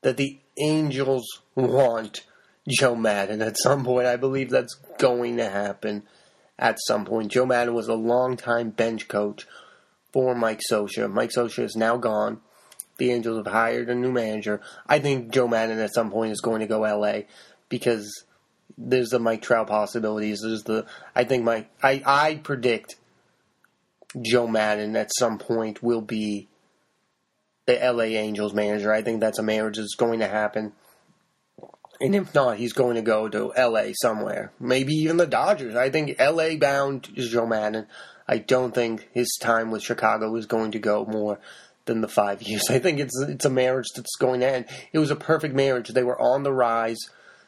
that 0.01 0.17
the 0.17 0.39
Angels 0.59 1.41
want 1.55 2.25
Joe 2.67 2.95
Maddon 2.95 3.41
at 3.41 3.57
some 3.57 3.83
point. 3.83 4.07
I 4.07 4.17
believe 4.17 4.49
that's 4.49 4.75
going 4.97 5.37
to 5.37 5.49
happen 5.49 6.03
at 6.59 6.77
some 6.87 7.05
point. 7.05 7.31
Joe 7.31 7.45
Maddon 7.45 7.73
was 7.73 7.87
a 7.87 7.95
longtime 7.95 8.71
bench 8.71 9.07
coach 9.07 9.47
for 10.11 10.35
Mike 10.35 10.61
Scioscia. 10.69 11.11
Mike 11.11 11.31
Scioscia 11.35 11.63
is 11.63 11.75
now 11.75 11.97
gone. 11.97 12.41
The 12.97 13.11
Angels 13.11 13.37
have 13.37 13.51
hired 13.51 13.89
a 13.89 13.95
new 13.95 14.11
manager. 14.11 14.61
I 14.85 14.99
think 14.99 15.31
Joe 15.31 15.47
Maddon 15.47 15.79
at 15.79 15.93
some 15.93 16.11
point 16.11 16.31
is 16.31 16.41
going 16.41 16.59
to 16.59 16.67
go 16.67 16.81
LA 16.81 17.21
because 17.67 18.25
there's 18.77 19.09
the 19.09 19.19
Mike 19.19 19.41
Trout 19.41 19.67
possibilities. 19.67 20.41
There's 20.43 20.63
the 20.63 20.85
I 21.15 21.23
think 21.23 21.43
my 21.43 21.65
I, 21.81 22.03
I 22.05 22.35
predict 22.35 22.95
Joe 24.21 24.47
Maddon 24.47 24.95
at 24.95 25.11
some 25.17 25.39
point 25.39 25.81
will 25.81 26.01
be 26.01 26.47
the 27.65 27.73
LA 27.73 28.03
Angels 28.03 28.53
manager. 28.53 28.91
I 28.91 29.01
think 29.01 29.19
that's 29.19 29.39
a 29.39 29.43
marriage 29.43 29.77
that's 29.77 29.95
going 29.95 30.19
to 30.19 30.27
happen. 30.27 30.73
And 31.99 32.15
if 32.15 32.33
not, 32.33 32.57
he's 32.57 32.73
going 32.73 32.95
to 32.95 33.03
go 33.03 33.29
to 33.29 33.53
LA 33.55 33.91
somewhere. 33.93 34.51
Maybe 34.59 34.93
even 34.93 35.17
the 35.17 35.27
Dodgers. 35.27 35.75
I 35.75 35.91
think 35.91 36.19
LA 36.19 36.55
bound 36.55 37.09
is 37.15 37.29
Joe 37.29 37.45
Maddon. 37.45 37.85
I 38.27 38.39
don't 38.39 38.73
think 38.73 39.07
his 39.13 39.37
time 39.39 39.71
with 39.71 39.83
Chicago 39.83 40.35
is 40.35 40.47
going 40.47 40.71
to 40.71 40.79
go 40.79 41.05
more 41.05 41.39
than 41.85 42.01
the 42.01 42.07
five 42.07 42.41
years. 42.47 42.63
I 42.69 42.79
think 42.79 42.99
it's 42.99 43.19
it's 43.21 43.45
a 43.45 43.49
marriage 43.49 43.89
that's 43.95 44.15
going 44.15 44.39
to 44.39 44.49
end. 44.49 44.65
It 44.91 44.99
was 44.99 45.11
a 45.11 45.15
perfect 45.15 45.53
marriage. 45.53 45.89
They 45.89 46.03
were 46.03 46.19
on 46.19 46.43
the 46.43 46.53
rise. 46.53 46.99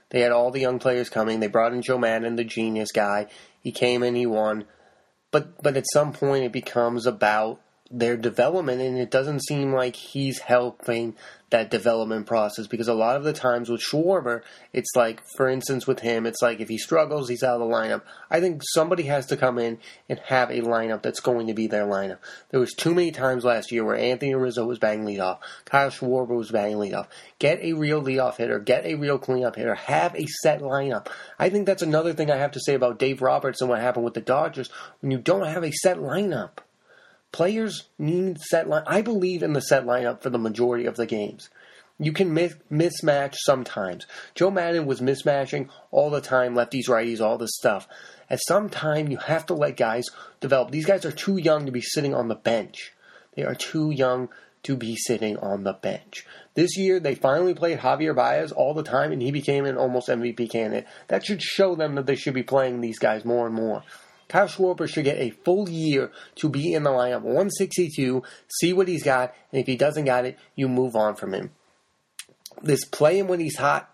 They 0.09 0.21
had 0.21 0.31
all 0.31 0.51
the 0.51 0.59
young 0.59 0.77
players 0.77 1.09
coming. 1.09 1.39
They 1.39 1.47
brought 1.47 1.73
in 1.73 1.81
Joe 1.81 1.97
Maddon, 1.97 2.35
the 2.35 2.43
genius 2.43 2.91
guy. 2.91 3.27
He 3.61 3.71
came 3.71 4.03
and 4.03 4.15
he 4.15 4.27
won. 4.27 4.65
But 5.31 5.63
but 5.63 5.75
at 5.75 5.85
some 5.91 6.13
point 6.13 6.43
it 6.43 6.51
becomes 6.51 7.07
about 7.07 7.59
their 7.93 8.17
development, 8.17 8.81
and 8.81 8.97
it 8.97 9.11
doesn't 9.11 9.45
seem 9.45 9.71
like 9.71 9.95
he's 9.95 10.39
helping 10.39 11.15
that 11.51 11.69
development 11.69 12.25
process 12.25 12.65
because 12.65 12.87
a 12.87 12.93
lot 12.95 13.15
of 13.15 13.23
the 13.23 13.31
times 13.31 13.69
with 13.69 13.79
Schwarber, 13.79 14.41
it's 14.73 14.95
like, 14.95 15.21
for 15.37 15.47
instance, 15.47 15.85
with 15.85 15.99
him, 15.99 16.25
it's 16.25 16.41
like 16.41 16.59
if 16.59 16.69
he 16.69 16.79
struggles, 16.79 17.29
he's 17.29 17.43
out 17.43 17.61
of 17.61 17.69
the 17.69 17.73
lineup. 17.73 18.01
I 18.31 18.39
think 18.39 18.63
somebody 18.73 19.03
has 19.03 19.27
to 19.27 19.37
come 19.37 19.59
in 19.59 19.77
and 20.09 20.17
have 20.25 20.49
a 20.49 20.61
lineup 20.61 21.03
that's 21.03 21.19
going 21.19 21.45
to 21.45 21.53
be 21.53 21.67
their 21.67 21.85
lineup. 21.85 22.17
There 22.49 22.59
was 22.59 22.73
too 22.73 22.95
many 22.95 23.11
times 23.11 23.45
last 23.45 23.71
year 23.71 23.85
where 23.85 23.95
Anthony 23.95 24.33
Rizzo 24.33 24.65
was 24.65 24.79
banging 24.79 25.05
leadoff, 25.05 25.37
Kyle 25.65 25.91
Schwarber 25.91 26.35
was 26.35 26.49
banging 26.49 26.77
leadoff. 26.77 27.05
Get 27.37 27.59
a 27.61 27.73
real 27.73 28.01
leadoff 28.01 28.37
hitter, 28.37 28.57
get 28.57 28.87
a 28.87 28.95
real 28.95 29.19
cleanup 29.19 29.55
hitter, 29.55 29.75
have 29.75 30.15
a 30.15 30.25
set 30.41 30.61
lineup. 30.61 31.09
I 31.37 31.49
think 31.49 31.67
that's 31.67 31.83
another 31.83 32.13
thing 32.13 32.31
I 32.31 32.37
have 32.37 32.53
to 32.53 32.59
say 32.59 32.73
about 32.73 32.97
Dave 32.97 33.21
Roberts 33.21 33.61
and 33.61 33.69
what 33.69 33.79
happened 33.79 34.05
with 34.05 34.15
the 34.15 34.21
Dodgers 34.21 34.71
when 35.01 35.11
you 35.11 35.19
don't 35.19 35.45
have 35.45 35.63
a 35.63 35.71
set 35.71 35.97
lineup. 35.97 36.57
Players 37.33 37.89
need 37.97 38.39
set 38.39 38.69
line. 38.69 38.83
I 38.87 39.01
believe 39.01 39.43
in 39.43 39.51
the 39.51 39.61
set 39.61 39.85
lineup 39.85 40.21
for 40.21 40.29
the 40.29 40.37
majority 40.37 40.85
of 40.85 40.95
the 40.95 41.07
games. 41.07 41.49
You 41.99 42.13
can 42.13 42.33
mis- 42.33 42.55
mismatch 42.71 43.35
sometimes. 43.39 44.05
Joe 44.35 44.51
Maddon 44.51 44.85
was 44.85 45.01
mismatching 45.01 45.67
all 45.91 46.09
the 46.09 46.21
time, 46.21 46.53
lefties, 46.53 46.87
righties, 46.87 47.19
all 47.19 47.37
this 47.37 47.55
stuff. 47.55 47.87
At 48.29 48.39
some 48.47 48.69
time, 48.69 49.09
you 49.09 49.17
have 49.17 49.45
to 49.47 49.53
let 49.53 49.77
guys 49.77 50.05
develop. 50.39 50.71
These 50.71 50.85
guys 50.85 51.05
are 51.05 51.11
too 51.11 51.37
young 51.37 51.65
to 51.65 51.71
be 51.71 51.81
sitting 51.81 52.13
on 52.13 52.27
the 52.27 52.35
bench. 52.35 52.93
They 53.35 53.43
are 53.43 53.55
too 53.55 53.89
young 53.91 54.29
to 54.63 54.75
be 54.75 54.95
sitting 54.95 55.37
on 55.37 55.63
the 55.63 55.73
bench. 55.73 56.25
This 56.53 56.77
year, 56.77 56.99
they 56.99 57.15
finally 57.15 57.53
played 57.53 57.79
Javier 57.79 58.15
Baez 58.15 58.51
all 58.51 58.73
the 58.73 58.83
time, 58.83 59.11
and 59.11 59.21
he 59.21 59.31
became 59.31 59.65
an 59.65 59.77
almost 59.77 60.07
MVP 60.07 60.51
candidate. 60.51 60.87
That 61.07 61.25
should 61.25 61.41
show 61.41 61.75
them 61.75 61.95
that 61.95 62.05
they 62.05 62.15
should 62.15 62.35
be 62.35 62.43
playing 62.43 62.81
these 62.81 62.99
guys 62.99 63.25
more 63.25 63.47
and 63.47 63.55
more. 63.55 63.83
Kyle 64.27 64.47
Schwarber 64.47 64.87
should 64.87 65.05
get 65.05 65.17
a 65.17 65.31
full 65.31 65.69
year 65.69 66.11
to 66.35 66.49
be 66.49 66.73
in 66.73 66.83
the 66.83 66.89
lineup, 66.89 67.21
162, 67.21 68.23
see 68.59 68.73
what 68.73 68.87
he's 68.87 69.03
got, 69.03 69.33
and 69.51 69.61
if 69.61 69.67
he 69.67 69.75
doesn't 69.75 70.05
got 70.05 70.25
it, 70.25 70.37
you 70.55 70.67
move 70.67 70.95
on 70.95 71.15
from 71.15 71.33
him. 71.33 71.51
This 72.61 72.85
play 72.85 73.19
him 73.19 73.27
when 73.27 73.39
he's 73.39 73.57
hot, 73.57 73.89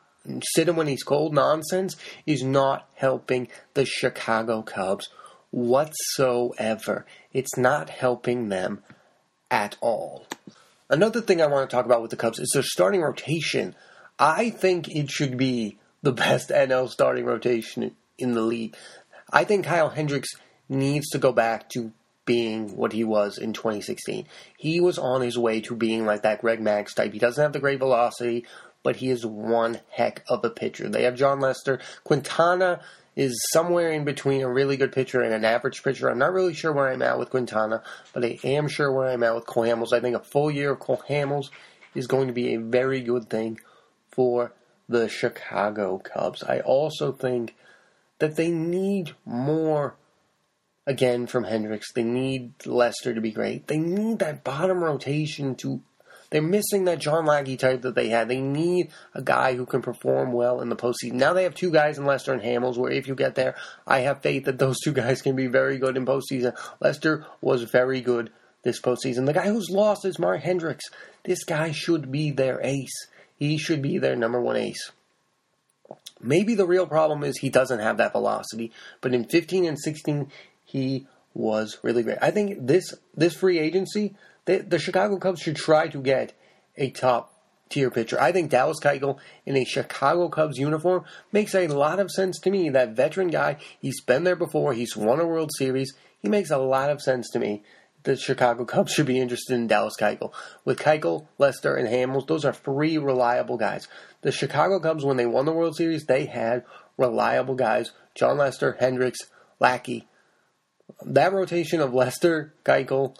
sit 0.55 0.69
him 0.69 0.75
when 0.75 0.87
he's 0.87 1.03
cold 1.03 1.33
nonsense 1.33 1.95
is 2.25 2.43
not 2.43 2.87
helping 2.95 3.47
the 3.73 3.85
Chicago 3.85 4.61
Cubs 4.61 5.09
whatsoever. 5.51 7.05
It's 7.33 7.57
not 7.57 7.89
helping 7.89 8.49
them 8.49 8.83
at 9.49 9.77
all. 9.81 10.27
Another 10.89 11.21
thing 11.21 11.41
I 11.41 11.47
want 11.47 11.69
to 11.69 11.75
talk 11.75 11.85
about 11.85 12.01
with 12.01 12.11
the 12.11 12.17
Cubs 12.17 12.39
is 12.39 12.51
their 12.53 12.63
starting 12.63 13.01
rotation. 13.01 13.75
I 14.17 14.49
think 14.49 14.87
it 14.89 15.09
should 15.09 15.37
be 15.37 15.77
the 16.01 16.11
best 16.11 16.49
NL 16.49 16.89
starting 16.89 17.25
rotation 17.25 17.95
in 18.17 18.33
the 18.33 18.41
league. 18.41 18.75
I 19.31 19.43
think 19.43 19.65
Kyle 19.65 19.89
Hendricks 19.89 20.35
needs 20.67 21.09
to 21.09 21.17
go 21.17 21.31
back 21.31 21.69
to 21.69 21.91
being 22.25 22.75
what 22.75 22.93
he 22.93 23.03
was 23.03 23.37
in 23.37 23.53
2016. 23.53 24.27
He 24.57 24.79
was 24.79 24.99
on 24.99 25.21
his 25.21 25.37
way 25.37 25.61
to 25.61 25.75
being 25.75 26.05
like 26.05 26.21
that 26.21 26.41
Greg 26.41 26.59
Maddux 26.59 26.93
type. 26.93 27.11
He 27.11 27.19
doesn't 27.19 27.41
have 27.41 27.53
the 27.53 27.59
great 27.59 27.79
velocity, 27.79 28.45
but 28.83 28.97
he 28.97 29.09
is 29.09 29.25
one 29.25 29.79
heck 29.89 30.23
of 30.29 30.45
a 30.45 30.49
pitcher. 30.49 30.89
They 30.89 31.03
have 31.03 31.15
Jon 31.15 31.39
Lester. 31.39 31.79
Quintana 32.03 32.81
is 33.15 33.35
somewhere 33.51 33.91
in 33.91 34.05
between 34.05 34.41
a 34.41 34.47
really 34.47 34.77
good 34.77 34.91
pitcher 34.91 35.21
and 35.21 35.33
an 35.33 35.43
average 35.43 35.83
pitcher. 35.83 36.07
I'm 36.07 36.19
not 36.19 36.33
really 36.33 36.53
sure 36.53 36.71
where 36.71 36.89
I'm 36.89 37.01
at 37.01 37.19
with 37.19 37.31
Quintana, 37.31 37.83
but 38.13 38.23
I 38.23 38.39
am 38.43 38.67
sure 38.67 38.91
where 38.91 39.09
I'm 39.09 39.23
at 39.23 39.35
with 39.35 39.45
Cole 39.45 39.63
Hamels. 39.63 39.91
I 39.91 39.99
think 39.99 40.15
a 40.15 40.23
full 40.23 40.51
year 40.51 40.71
of 40.71 40.79
Cole 40.79 41.01
Hamels 41.09 41.49
is 41.95 42.07
going 42.07 42.27
to 42.27 42.33
be 42.33 42.53
a 42.53 42.59
very 42.59 43.01
good 43.01 43.29
thing 43.29 43.59
for 44.07 44.53
the 44.87 45.09
Chicago 45.09 45.97
Cubs. 45.97 46.43
I 46.43 46.59
also 46.59 47.11
think 47.11 47.55
that 48.19 48.35
they 48.35 48.51
need 48.51 49.15
more 49.25 49.95
again 50.85 51.27
from 51.27 51.43
Hendricks. 51.43 51.91
They 51.93 52.03
need 52.03 52.65
Lester 52.65 53.13
to 53.13 53.21
be 53.21 53.31
great. 53.31 53.67
They 53.67 53.77
need 53.77 54.19
that 54.19 54.43
bottom 54.43 54.83
rotation 54.83 55.55
to. 55.55 55.81
They're 56.31 56.41
missing 56.43 56.85
that 56.85 56.99
John 56.99 57.25
Lackey 57.25 57.57
type 57.57 57.81
that 57.81 57.95
they 57.95 58.09
had. 58.09 58.27
They 58.27 58.39
need 58.39 58.91
a 59.15 59.21
guy 59.21 59.55
who 59.55 59.65
can 59.65 59.81
perform 59.81 60.31
well 60.31 60.61
in 60.61 60.69
the 60.69 60.75
postseason. 60.75 61.13
Now 61.13 61.33
they 61.33 61.41
have 61.41 61.55
two 61.55 61.71
guys 61.71 61.97
in 61.97 62.05
Lester 62.05 62.31
and 62.31 62.41
Hamels, 62.41 62.77
where 62.77 62.91
if 62.91 63.07
you 63.07 63.15
get 63.15 63.33
there, 63.33 63.55
I 63.87 64.01
have 64.01 64.21
faith 64.21 64.45
that 64.45 64.59
those 64.59 64.79
two 64.79 64.91
guys 64.93 65.23
can 65.23 65.35
be 65.35 65.47
very 65.47 65.79
good 65.79 65.97
in 65.97 66.05
postseason. 66.05 66.55
Lester 66.79 67.25
was 67.41 67.63
very 67.63 68.01
good 68.01 68.31
this 68.63 68.79
postseason. 68.81 69.25
The 69.25 69.33
guy 69.33 69.47
who's 69.47 69.69
lost 69.71 70.05
is 70.05 70.19
Mark 70.19 70.41
Hendricks. 70.41 70.85
This 71.23 71.43
guy 71.43 71.71
should 71.71 72.11
be 72.11 72.31
their 72.31 72.59
ace. 72.63 73.07
He 73.35 73.57
should 73.57 73.81
be 73.81 73.97
their 73.97 74.15
number 74.15 74.41
one 74.41 74.57
ace. 74.57 74.91
Maybe 76.21 76.55
the 76.55 76.67
real 76.67 76.85
problem 76.85 77.23
is 77.23 77.37
he 77.37 77.49
doesn't 77.49 77.79
have 77.79 77.97
that 77.97 78.11
velocity, 78.11 78.71
but 79.01 79.13
in 79.13 79.25
15 79.25 79.65
and 79.65 79.79
16 79.79 80.31
he 80.65 81.07
was 81.33 81.77
really 81.83 82.03
great. 82.03 82.17
I 82.21 82.31
think 82.31 82.67
this 82.67 82.93
this 83.15 83.33
free 83.33 83.59
agency, 83.59 84.15
they, 84.45 84.59
the 84.59 84.79
Chicago 84.79 85.17
Cubs 85.17 85.41
should 85.41 85.55
try 85.55 85.87
to 85.87 86.01
get 86.01 86.33
a 86.77 86.89
top 86.89 87.33
tier 87.69 87.91
pitcher. 87.91 88.19
I 88.19 88.31
think 88.31 88.49
Dallas 88.49 88.79
Keuchel 88.79 89.19
in 89.45 89.55
a 89.55 89.63
Chicago 89.63 90.27
Cubs 90.27 90.57
uniform 90.57 91.05
makes 91.31 91.53
a 91.55 91.67
lot 91.67 91.99
of 91.99 92.11
sense 92.11 92.39
to 92.39 92.49
me. 92.49 92.69
That 92.69 92.95
veteran 92.95 93.29
guy, 93.29 93.57
he's 93.79 94.01
been 94.01 94.23
there 94.23 94.35
before. 94.35 94.73
He's 94.73 94.97
won 94.97 95.19
a 95.19 95.27
World 95.27 95.51
Series. 95.57 95.93
He 96.21 96.27
makes 96.27 96.49
a 96.49 96.57
lot 96.57 96.89
of 96.89 97.01
sense 97.01 97.29
to 97.31 97.39
me 97.39 97.63
the 98.03 98.15
Chicago 98.15 98.65
Cubs 98.65 98.93
should 98.93 99.05
be 99.05 99.19
interested 99.19 99.53
in 99.53 99.67
Dallas 99.67 99.97
Keuchel. 99.99 100.33
With 100.65 100.79
Keuchel, 100.79 101.27
Lester, 101.37 101.75
and 101.75 101.87
Hamels, 101.87 102.27
those 102.27 102.45
are 102.45 102.53
three 102.53 102.97
reliable 102.97 103.57
guys. 103.57 103.87
The 104.21 104.31
Chicago 104.31 104.79
Cubs, 104.79 105.03
when 105.03 105.17
they 105.17 105.25
won 105.25 105.45
the 105.45 105.53
World 105.53 105.75
Series, 105.75 106.05
they 106.05 106.25
had 106.25 106.63
reliable 106.97 107.55
guys: 107.55 107.91
Jon 108.15 108.37
Lester, 108.37 108.77
Hendricks, 108.79 109.19
Lackey. 109.59 110.07
That 111.05 111.33
rotation 111.33 111.81
of 111.81 111.93
Lester, 111.93 112.53
Keuchel, 112.65 113.15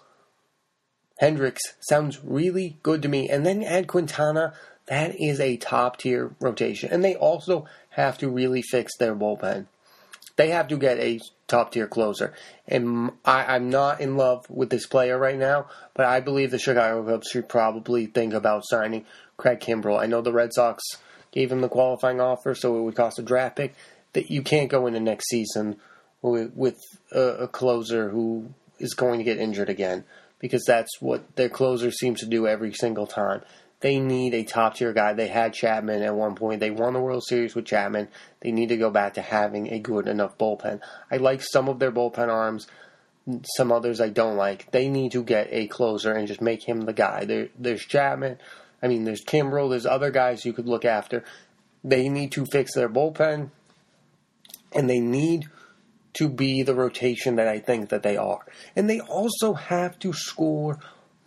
Hendricks 1.19 1.61
sounds 1.81 2.23
really 2.23 2.77
good 2.81 3.01
to 3.01 3.09
me. 3.09 3.29
And 3.29 3.45
then 3.45 3.61
add 3.63 3.87
Quintana. 3.87 4.53
That 4.85 5.19
is 5.19 5.39
a 5.39 5.57
top 5.57 5.97
tier 5.97 6.33
rotation. 6.39 6.89
And 6.91 7.03
they 7.03 7.15
also 7.15 7.65
have 7.91 8.17
to 8.19 8.29
really 8.29 8.61
fix 8.61 8.97
their 8.97 9.15
bullpen. 9.15 9.67
They 10.39 10.51
have 10.51 10.69
to 10.69 10.77
get 10.77 10.99
a 10.99 11.19
top 11.49 11.73
tier 11.73 11.85
closer. 11.85 12.33
And 12.65 13.11
I, 13.25 13.57
am 13.57 13.69
not 13.69 13.99
in 13.99 14.15
love 14.15 14.49
with 14.49 14.69
this 14.69 14.85
player 14.85 15.17
right 15.17 15.37
now, 15.37 15.65
but 15.93 16.05
I 16.05 16.21
believe 16.21 16.51
the 16.51 16.57
Chicago 16.57 17.03
Cubs 17.03 17.27
should 17.27 17.49
probably 17.49 18.05
think 18.05 18.33
about 18.33 18.63
signing 18.65 19.05
Craig 19.35 19.59
Kimbrel. 19.59 19.99
I 19.99 20.05
know 20.05 20.21
the 20.21 20.31
Red 20.31 20.53
Sox 20.53 20.81
gave 21.33 21.51
him 21.51 21.59
the 21.59 21.67
qualifying 21.67 22.21
offer, 22.21 22.55
so 22.55 22.77
it 22.77 22.83
would 22.83 22.95
cost 22.95 23.19
a 23.19 23.21
draft 23.21 23.57
pick. 23.57 23.75
That 24.13 24.31
you 24.31 24.41
can't 24.41 24.69
go 24.69 24.87
into 24.87 25.01
next 25.01 25.27
season 25.27 25.75
with, 26.21 26.53
with 26.55 26.77
a, 27.11 27.19
a 27.19 27.47
closer 27.49 28.09
who 28.09 28.53
is 28.79 28.93
going 28.93 29.17
to 29.17 29.25
get 29.25 29.39
injured 29.39 29.69
again 29.69 30.05
because 30.39 30.63
that's 30.65 31.01
what 31.01 31.35
their 31.35 31.49
closer 31.49 31.91
seems 31.91 32.21
to 32.21 32.25
do 32.25 32.47
every 32.47 32.71
single 32.71 33.07
time. 33.07 33.41
They 33.81 33.99
need 33.99 34.33
a 34.33 34.43
top 34.43 34.75
tier 34.75 34.91
guy. 34.91 35.13
They 35.13 35.27
had 35.27 35.53
Chapman 35.53 36.01
at 36.01 36.15
one 36.15 36.35
point. 36.35 36.59
They 36.59 36.71
won 36.71 36.93
the 36.93 36.99
World 36.99 37.23
Series 37.23 37.55
with 37.55 37.65
Chapman. 37.65 38.09
They 38.41 38.51
need 38.51 38.69
to 38.69 38.77
go 38.77 38.89
back 38.89 39.13
to 39.13 39.21
having 39.21 39.71
a 39.71 39.79
good 39.79 40.07
enough 40.07 40.37
bullpen. 40.37 40.81
I 41.09 41.17
like 41.17 41.41
some 41.41 41.69
of 41.69 41.79
their 41.79 41.91
bullpen 41.91 42.27
arms. 42.27 42.67
Some 43.55 43.71
others 43.71 44.01
I 44.01 44.09
don't 44.09 44.35
like. 44.35 44.71
They 44.71 44.89
need 44.89 45.13
to 45.13 45.23
get 45.23 45.47
a 45.51 45.67
closer 45.67 46.11
and 46.11 46.27
just 46.27 46.41
make 46.41 46.67
him 46.67 46.81
the 46.81 46.93
guy. 46.93 47.25
There, 47.25 47.49
there's 47.57 47.85
Chapman. 47.85 48.37
I 48.81 48.87
mean, 48.87 49.05
there's 49.05 49.23
Kimbrel. 49.23 49.69
There's 49.69 49.85
other 49.85 50.11
guys 50.11 50.45
you 50.45 50.53
could 50.53 50.67
look 50.67 50.83
after. 50.83 51.23
They 51.83 52.09
need 52.09 52.33
to 52.33 52.45
fix 52.45 52.73
their 52.75 52.89
bullpen, 52.89 53.51
And 54.73 54.89
they 54.89 54.99
need 54.99 55.47
to 56.13 56.27
be 56.27 56.63
the 56.63 56.75
rotation 56.75 57.35
that 57.35 57.47
I 57.47 57.59
think 57.59 57.89
that 57.89 58.03
they 58.03 58.17
are. 58.17 58.45
And 58.75 58.89
they 58.89 58.99
also 58.99 59.53
have 59.53 59.97
to 59.99 60.11
score 60.11 60.79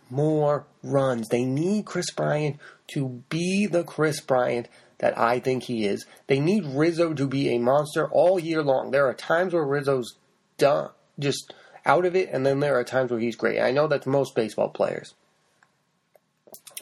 more 0.09 0.65
runs. 0.83 1.29
They 1.29 1.45
need 1.45 1.85
Kris 1.85 2.11
Bryant 2.11 2.57
to 2.93 3.23
be 3.29 3.65
the 3.65 3.83
Kris 3.83 4.19
Bryant 4.21 4.67
that 4.99 5.17
I 5.17 5.39
think 5.39 5.63
he 5.63 5.85
is. 5.85 6.05
They 6.27 6.39
need 6.39 6.65
Rizzo 6.65 7.13
to 7.13 7.27
be 7.27 7.49
a 7.49 7.59
monster 7.59 8.07
all 8.09 8.39
year 8.39 8.61
long. 8.61 8.91
There 8.91 9.07
are 9.07 9.13
times 9.13 9.53
where 9.53 9.65
Rizzo's 9.65 10.15
done, 10.57 10.89
just 11.17 11.53
out 11.85 12.05
of 12.05 12.15
it, 12.15 12.29
and 12.31 12.45
then 12.45 12.59
there 12.59 12.77
are 12.77 12.83
times 12.83 13.11
where 13.11 13.19
he's 13.19 13.35
great. 13.35 13.59
I 13.59 13.71
know 13.71 13.87
that's 13.87 14.05
most 14.05 14.35
baseball 14.35 14.69
players. 14.69 15.13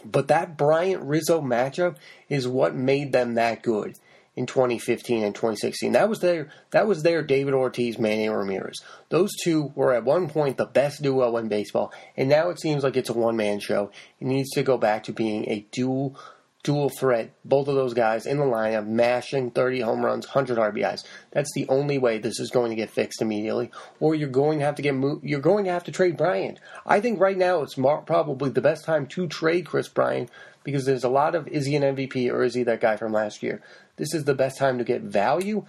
But 0.04 0.28
that 0.28 0.58
Bryant 0.58 1.04
Rizzo 1.04 1.42
matchup 1.42 1.96
is 2.28 2.48
what 2.48 2.76
made 2.76 3.12
them 3.12 3.36
that 3.36 3.64
good 3.64 3.98
in 4.42 4.48
2015 4.48 5.24
and 5.24 5.36
2016. 5.36 5.92
That 5.92 6.10
was 6.10 6.20
their 6.20 6.50
that 6.72 6.88
was 6.88 7.04
their 7.04 7.22
David 7.22 7.54
Ortiz, 7.54 8.00
Manny 8.00 8.28
Ramirez. 8.28 8.82
Those 9.10 9.32
two 9.44 9.72
were 9.76 9.94
at 9.94 10.04
one 10.04 10.28
point 10.28 10.58
the 10.58 10.66
best 10.66 11.02
duo 11.02 11.38
in 11.38 11.48
baseball, 11.48 11.94
and 12.18 12.28
now 12.28 12.50
it 12.50 12.60
seems 12.60 12.84
like 12.84 12.98
it's 12.98 13.10
a 13.10 13.14
one 13.14 13.38
man 13.38 13.60
show. 13.60 13.92
It 14.20 14.26
needs 14.26 14.50
to 14.52 14.64
go 14.64 14.78
back 14.78 15.04
to 15.04 15.14
being 15.14 15.48
a 15.48 15.66
dual 15.72 16.18
dual 16.64 16.90
threat. 16.90 17.34
Both 17.46 17.68
of 17.68 17.76
those 17.76 17.94
guys 17.94 18.26
in 18.26 18.38
the 18.38 18.44
lineup, 18.44 18.88
mashing 18.88 19.52
30 19.52 19.82
home 19.82 20.06
runs, 20.06 20.28
100 20.28 20.58
RBIs. 20.58 21.04
That's 21.32 21.52
the 21.54 21.68
only 21.70 21.98
way 21.98 22.18
this 22.18 22.40
is 22.40 22.52
going 22.52 22.70
to 22.70 22.76
get 22.76 22.92
fixed 22.92 23.22
immediately. 23.22 23.72
Or 24.00 24.16
you're 24.16 24.30
going 24.30 24.60
to 24.60 24.66
have 24.66 24.76
to 24.76 24.82
get 24.82 24.96
mo- 24.96 25.22
you're 25.24 25.40
going 25.40 25.66
to 25.66 25.72
have 25.72 25.84
to 25.86 25.92
trade 25.92 26.18
Bryant. 26.18 26.60
I 26.86 27.00
think 27.00 27.20
right 27.20 27.38
now 27.38 27.62
it's 27.62 27.76
probably 27.76 28.50
the 28.50 28.62
best 28.62 28.86
time 28.86 29.06
to 29.08 29.28
trade 29.28 29.68
Kris 29.68 29.88
Bryant 29.88 30.30
because 30.64 30.86
there's 30.86 31.04
a 31.04 31.10
lot 31.10 31.36
of 31.36 31.48
is 31.48 31.66
he 31.66 31.76
an 31.76 31.84
MVP 31.84 32.32
or 32.32 32.44
is 32.44 32.56
he 32.56 32.64
that 32.64 32.82
guy 32.82 32.98
from 32.98 33.14
last 33.14 33.42
year? 33.44 33.62
This 33.98 34.14
is 34.14 34.24
the 34.26 34.36
best 34.36 34.58
time 34.58 34.78
to 34.78 34.84
get 34.84 35.02
value, 35.02 35.66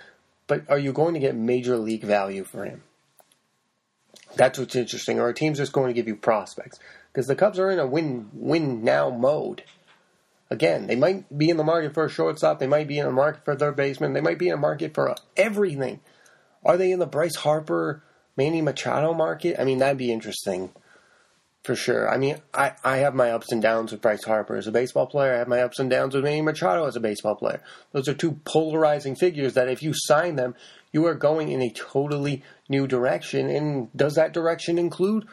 but 0.46 0.68
are 0.68 0.78
you 0.78 0.92
going 0.92 1.14
to 1.14 1.20
get 1.20 1.34
major 1.34 1.76
league 1.76 2.04
value 2.04 2.44
for 2.44 2.64
him? 2.64 2.82
That's 4.36 4.58
what's 4.58 4.76
interesting. 4.76 5.20
Or 5.20 5.28
a 5.28 5.34
team's 5.34 5.58
just 5.58 5.72
going 5.72 5.88
to 5.88 5.94
give 5.94 6.08
you 6.08 6.16
prospects 6.16 6.78
because 7.12 7.26
the 7.26 7.36
Cubs 7.36 7.58
are 7.58 7.70
in 7.70 7.78
a 7.78 7.86
win 7.86 8.30
win 8.32 8.82
now 8.84 9.10
mode. 9.10 9.64
Again, 10.50 10.86
they 10.86 10.96
might 10.96 11.36
be 11.36 11.48
in 11.48 11.56
the 11.56 11.64
market 11.64 11.94
for 11.94 12.04
a 12.04 12.10
shortstop. 12.10 12.58
They 12.58 12.66
might 12.66 12.86
be 12.86 12.98
in 12.98 13.06
the 13.06 13.12
market 13.12 13.44
for 13.44 13.56
third 13.56 13.76
baseman. 13.76 14.12
They 14.12 14.20
might 14.20 14.38
be 14.38 14.48
in 14.48 14.54
the 14.54 14.60
market 14.60 14.92
for 14.92 15.14
everything. 15.34 16.00
Are 16.62 16.76
they 16.76 16.92
in 16.92 16.98
the 16.98 17.06
Bryce 17.06 17.36
Harper, 17.36 18.02
Manny 18.36 18.60
Machado 18.60 19.14
market? 19.14 19.56
I 19.58 19.64
mean, 19.64 19.78
that'd 19.78 19.96
be 19.96 20.12
interesting 20.12 20.70
for 21.62 21.76
sure. 21.76 22.10
I 22.10 22.18
mean, 22.18 22.36
I, 22.52 22.72
I 22.82 22.98
have 22.98 23.14
my 23.14 23.30
ups 23.30 23.52
and 23.52 23.62
downs 23.62 23.92
with 23.92 24.00
Bryce 24.00 24.24
Harper 24.24 24.56
as 24.56 24.66
a 24.66 24.72
baseball 24.72 25.06
player. 25.06 25.34
I 25.34 25.38
have 25.38 25.48
my 25.48 25.60
ups 25.60 25.78
and 25.78 25.88
downs 25.88 26.14
with 26.14 26.24
Manny 26.24 26.42
Machado 26.42 26.86
as 26.86 26.96
a 26.96 27.00
baseball 27.00 27.36
player. 27.36 27.62
Those 27.92 28.08
are 28.08 28.14
two 28.14 28.40
polarizing 28.44 29.14
figures 29.14 29.54
that 29.54 29.68
if 29.68 29.82
you 29.82 29.92
sign 29.94 30.34
them, 30.36 30.56
you 30.92 31.06
are 31.06 31.14
going 31.14 31.50
in 31.50 31.62
a 31.62 31.70
totally 31.70 32.42
new 32.68 32.86
direction. 32.86 33.48
And 33.48 33.92
does 33.96 34.14
that 34.16 34.32
direction 34.32 34.76
include 34.76 35.26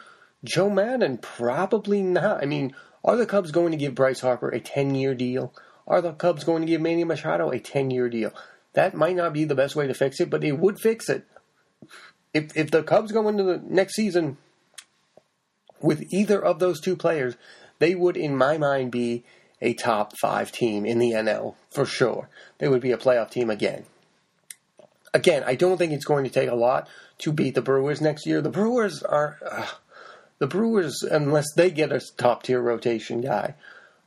Joe 0.44 0.70
Maddon? 0.70 1.18
Probably 1.18 2.00
not. 2.00 2.42
I 2.42 2.46
mean, 2.46 2.74
are 3.04 3.16
the 3.16 3.26
Cubs 3.26 3.50
going 3.50 3.72
to 3.72 3.76
give 3.76 3.96
Bryce 3.96 4.20
Harper 4.20 4.50
a 4.50 4.60
10 4.60 4.94
year 4.94 5.14
deal? 5.14 5.52
Are 5.86 6.00
the 6.00 6.12
Cubs 6.12 6.44
going 6.44 6.62
to 6.62 6.68
give 6.68 6.80
Manny 6.80 7.02
Machado 7.02 7.50
a 7.50 7.58
10 7.58 7.90
year 7.90 8.08
deal? 8.08 8.32
That 8.74 8.94
might 8.94 9.16
not 9.16 9.32
be 9.32 9.44
the 9.44 9.56
best 9.56 9.74
way 9.74 9.88
to 9.88 9.94
fix 9.94 10.20
it, 10.20 10.30
but 10.30 10.44
it 10.44 10.52
would 10.52 10.78
fix 10.78 11.08
it. 11.08 11.26
If, 12.32 12.56
if 12.56 12.70
the 12.70 12.84
Cubs 12.84 13.10
go 13.10 13.28
into 13.28 13.42
the 13.42 13.60
next 13.66 13.96
season 13.96 14.36
with 15.80 16.12
either 16.12 16.42
of 16.42 16.58
those 16.58 16.80
two 16.80 16.96
players, 16.96 17.36
they 17.78 17.94
would, 17.94 18.16
in 18.16 18.36
my 18.36 18.58
mind, 18.58 18.92
be 18.92 19.24
a 19.60 19.74
top 19.74 20.14
five 20.20 20.52
team 20.52 20.84
in 20.84 20.98
the 20.98 21.12
NL 21.12 21.54
for 21.70 21.84
sure. 21.84 22.28
They 22.58 22.68
would 22.68 22.80
be 22.80 22.92
a 22.92 22.98
playoff 22.98 23.30
team 23.30 23.50
again. 23.50 23.84
Again, 25.12 25.42
I 25.46 25.54
don't 25.54 25.76
think 25.76 25.92
it's 25.92 26.04
going 26.04 26.24
to 26.24 26.30
take 26.30 26.48
a 26.48 26.54
lot 26.54 26.88
to 27.18 27.32
beat 27.32 27.54
the 27.54 27.62
Brewers 27.62 28.00
next 28.00 28.26
year. 28.26 28.40
The 28.40 28.50
Brewers 28.50 29.02
are. 29.02 29.38
Uh, 29.44 29.66
the 30.40 30.46
Brewers, 30.46 31.02
unless 31.02 31.52
they 31.54 31.70
get 31.70 31.92
a 31.92 32.00
top 32.16 32.44
tier 32.44 32.62
rotation 32.62 33.20
guy, 33.20 33.54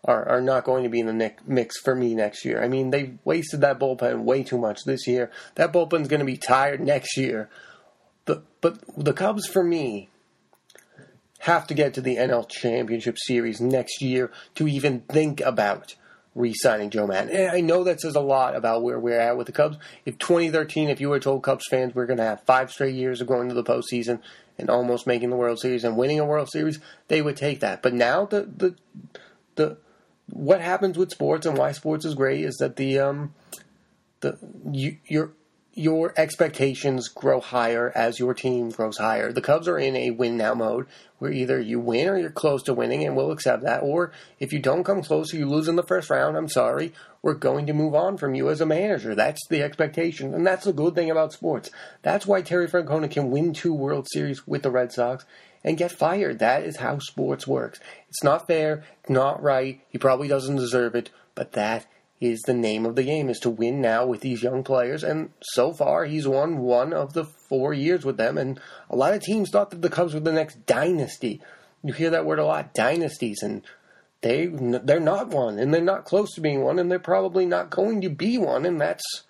are, 0.03 0.27
are 0.27 0.41
not 0.41 0.65
going 0.65 0.83
to 0.83 0.89
be 0.89 0.99
in 0.99 1.05
the 1.05 1.33
mix 1.45 1.79
for 1.79 1.95
me 1.95 2.13
next 2.15 2.43
year. 2.43 2.61
I 2.61 2.67
mean, 2.67 2.89
they 2.89 3.13
wasted 3.23 3.61
that 3.61 3.79
bullpen 3.79 4.23
way 4.23 4.43
too 4.43 4.57
much 4.57 4.83
this 4.83 5.07
year. 5.07 5.31
That 5.55 5.71
bullpen's 5.71 6.07
going 6.07 6.19
to 6.19 6.25
be 6.25 6.37
tired 6.37 6.81
next 6.81 7.15
year. 7.15 7.49
But, 8.25 8.43
but 8.61 8.79
the 8.97 9.13
Cubs, 9.13 9.47
for 9.47 9.63
me, 9.63 10.09
have 11.43 11.67
to 11.67 11.73
get 11.73 11.93
to 11.93 12.01
the 12.01 12.15
NL 12.15 12.47
Championship 12.47 13.17
Series 13.19 13.59
next 13.59 14.01
year 14.01 14.31
to 14.55 14.65
even 14.65 15.01
think 15.01 15.41
about 15.41 15.95
re-signing 16.35 16.89
Joe 16.89 17.05
Maddon. 17.05 17.35
And 17.35 17.51
I 17.51 17.59
know 17.59 17.83
that 17.83 17.99
says 17.99 18.15
a 18.15 18.21
lot 18.21 18.55
about 18.55 18.81
where 18.81 18.97
we're 18.97 19.19
at 19.19 19.35
with 19.35 19.47
the 19.47 19.53
Cubs. 19.53 19.77
If 20.05 20.17
2013, 20.17 20.87
if 20.87 21.01
you 21.01 21.09
were 21.09 21.19
told 21.19 21.43
Cubs 21.43 21.65
fans 21.69 21.93
we're 21.93 22.05
going 22.05 22.17
to 22.17 22.23
have 22.23 22.43
five 22.43 22.71
straight 22.71 22.95
years 22.95 23.19
of 23.19 23.27
going 23.27 23.49
to 23.49 23.55
the 23.55 23.63
postseason 23.63 24.21
and 24.57 24.69
almost 24.69 25.05
making 25.05 25.31
the 25.31 25.35
World 25.35 25.59
Series 25.59 25.83
and 25.83 25.97
winning 25.97 26.21
a 26.21 26.25
World 26.25 26.49
Series, 26.49 26.79
they 27.09 27.21
would 27.21 27.35
take 27.35 27.59
that. 27.59 27.81
But 27.81 27.93
now 27.93 28.25
the 28.25 28.43
the 28.43 28.75
the 29.55 29.77
what 30.27 30.61
happens 30.61 30.97
with 30.97 31.11
sports 31.11 31.45
and 31.45 31.57
why 31.57 31.73
sports 31.73 32.05
is 32.05 32.15
great 32.15 32.45
is 32.45 32.55
that 32.55 32.77
the 32.77 32.99
um 32.99 33.33
the 34.21 34.37
you 34.71 34.97
you're 35.07 35.33
your 35.75 36.13
expectations 36.17 37.07
grow 37.07 37.39
higher 37.39 37.91
as 37.95 38.19
your 38.19 38.33
team 38.33 38.69
grows 38.69 38.97
higher. 38.97 39.31
The 39.31 39.41
Cubs 39.41 39.67
are 39.67 39.79
in 39.79 39.95
a 39.95 40.11
win 40.11 40.37
now 40.37 40.53
mode 40.53 40.85
where 41.17 41.31
either 41.31 41.59
you 41.59 41.79
win 41.79 42.07
or 42.07 42.17
you're 42.17 42.29
close 42.29 42.61
to 42.63 42.73
winning, 42.73 43.03
and 43.03 43.15
we'll 43.15 43.31
accept 43.31 43.63
that. 43.63 43.81
Or 43.81 44.11
if 44.39 44.53
you 44.53 44.59
don't 44.59 44.83
come 44.83 45.01
close 45.01 45.33
or 45.33 45.37
you 45.37 45.47
lose 45.47 45.67
in 45.67 45.75
the 45.75 45.83
first 45.83 46.09
round, 46.09 46.37
I'm 46.37 46.49
sorry, 46.49 46.93
we're 47.21 47.33
going 47.33 47.65
to 47.67 47.73
move 47.73 47.95
on 47.95 48.17
from 48.17 48.35
you 48.35 48.49
as 48.49 48.61
a 48.61 48.65
manager. 48.65 49.15
That's 49.15 49.41
the 49.47 49.63
expectation, 49.63 50.33
and 50.33 50.45
that's 50.45 50.65
the 50.65 50.73
good 50.73 50.95
thing 50.95 51.09
about 51.09 51.33
sports. 51.33 51.71
That's 52.01 52.27
why 52.27 52.41
Terry 52.41 52.67
Francona 52.67 53.09
can 53.09 53.31
win 53.31 53.53
two 53.53 53.73
World 53.73 54.07
Series 54.11 54.45
with 54.45 54.63
the 54.63 54.71
Red 54.71 54.91
Sox 54.91 55.25
and 55.63 55.77
get 55.77 55.91
fired. 55.91 56.39
That 56.39 56.63
is 56.63 56.77
how 56.77 56.99
sports 56.99 57.47
works. 57.47 57.79
It's 58.09 58.23
not 58.23 58.45
fair, 58.45 58.83
not 59.07 59.41
right. 59.41 59.81
He 59.89 59.97
probably 59.97 60.27
doesn't 60.27 60.57
deserve 60.57 60.93
it, 60.93 61.09
but 61.35 61.53
that 61.53 61.85
is 62.23 62.41
the 62.41 62.53
name 62.53 62.85
of 62.85 62.95
the 62.95 63.03
game 63.03 63.29
is 63.29 63.39
to 63.39 63.49
win 63.49 63.81
now 63.81 64.05
with 64.05 64.21
these 64.21 64.41
young 64.41 64.63
players. 64.63 65.03
And 65.03 65.31
so 65.41 65.73
far 65.73 66.05
he's 66.05 66.27
won 66.27 66.59
one 66.59 66.93
of 66.93 67.13
the 67.13 67.25
four 67.25 67.73
years 67.73 68.05
with 68.05 68.17
them. 68.17 68.37
And 68.37 68.59
a 68.89 68.95
lot 68.95 69.13
of 69.13 69.21
teams 69.21 69.49
thought 69.49 69.71
that 69.71 69.81
the 69.81 69.89
Cubs 69.89 70.13
were 70.13 70.19
the 70.19 70.31
next 70.31 70.65
dynasty. 70.65 71.41
You 71.83 71.93
hear 71.93 72.09
that 72.11 72.25
word 72.25 72.39
a 72.39 72.45
lot 72.45 72.73
dynasties. 72.73 73.43
And 73.43 73.61
they 74.21 74.45
they're 74.45 74.99
not 74.99 75.29
one. 75.29 75.59
And 75.59 75.73
they're 75.73 75.81
not 75.81 76.05
close 76.05 76.33
to 76.35 76.41
being 76.41 76.61
one. 76.61 76.79
And 76.79 76.89
they're 76.89 76.99
probably 76.99 77.45
not 77.45 77.69
going 77.69 78.01
to 78.01 78.09
be 78.09 78.37
one. 78.37 78.65
And 78.65 78.79
that's 78.79 79.23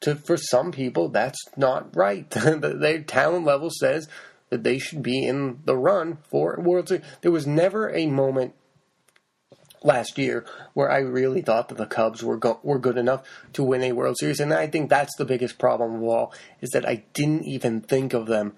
to 0.00 0.14
for 0.14 0.36
some 0.36 0.70
people 0.70 1.08
that's 1.08 1.40
not 1.56 1.96
right. 1.96 2.28
Their 2.30 3.02
talent 3.02 3.46
level 3.46 3.70
says 3.70 4.08
that 4.50 4.64
they 4.64 4.78
should 4.78 5.02
be 5.02 5.24
in 5.24 5.60
the 5.64 5.76
run 5.76 6.18
for 6.28 6.60
World 6.60 6.88
Series. 6.88 7.06
There 7.22 7.30
was 7.30 7.46
never 7.46 7.88
a 7.88 8.06
moment 8.06 8.54
last 9.84 10.18
year 10.18 10.44
where 10.74 10.90
I 10.90 10.98
really 10.98 11.42
thought 11.42 11.68
that 11.68 11.78
the 11.78 11.86
Cubs 11.86 12.22
were 12.22 12.36
go- 12.36 12.60
were 12.62 12.78
good 12.78 12.98
enough 12.98 13.26
to 13.54 13.62
win 13.62 13.82
a 13.82 13.92
World 13.92 14.16
Series, 14.18 14.40
and 14.40 14.52
I 14.52 14.66
think 14.66 14.88
that's 14.88 15.16
the 15.16 15.24
biggest 15.24 15.58
problem 15.58 15.96
of 15.96 16.02
all 16.02 16.34
is 16.60 16.70
that 16.70 16.88
I 16.88 17.04
didn't 17.14 17.44
even 17.44 17.80
think 17.80 18.12
of 18.12 18.26
them 18.26 18.54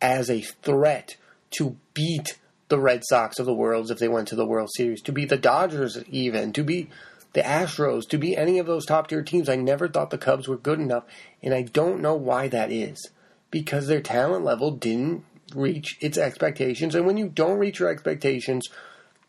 as 0.00 0.30
a 0.30 0.40
threat 0.40 1.16
to 1.58 1.76
beat 1.94 2.38
the 2.68 2.78
Red 2.78 3.02
Sox 3.04 3.38
of 3.38 3.46
the 3.46 3.54
world 3.54 3.90
if 3.90 3.98
they 3.98 4.08
went 4.08 4.28
to 4.28 4.36
the 4.36 4.46
World 4.46 4.70
Series, 4.74 5.02
to 5.02 5.12
beat 5.12 5.30
the 5.30 5.38
Dodgers 5.38 5.98
even, 6.08 6.52
to 6.52 6.62
beat 6.62 6.90
the 7.32 7.40
Astros, 7.40 8.08
to 8.08 8.18
beat 8.18 8.36
any 8.36 8.58
of 8.58 8.66
those 8.66 8.86
top 8.86 9.08
tier 9.08 9.22
teams. 9.22 9.48
I 9.48 9.56
never 9.56 9.88
thought 9.88 10.10
the 10.10 10.18
Cubs 10.18 10.48
were 10.48 10.56
good 10.56 10.78
enough, 10.78 11.04
and 11.42 11.54
I 11.54 11.62
don't 11.62 12.00
know 12.00 12.14
why 12.14 12.48
that 12.48 12.70
is. 12.70 13.10
Because 13.50 13.86
their 13.86 14.02
talent 14.02 14.44
level 14.44 14.70
didn't 14.70 15.24
reach 15.54 15.96
its 16.00 16.18
expectations, 16.18 16.94
and 16.94 17.06
when 17.06 17.16
you 17.16 17.28
don't 17.28 17.58
reach 17.58 17.80
your 17.80 17.88
expectations, 17.88 18.68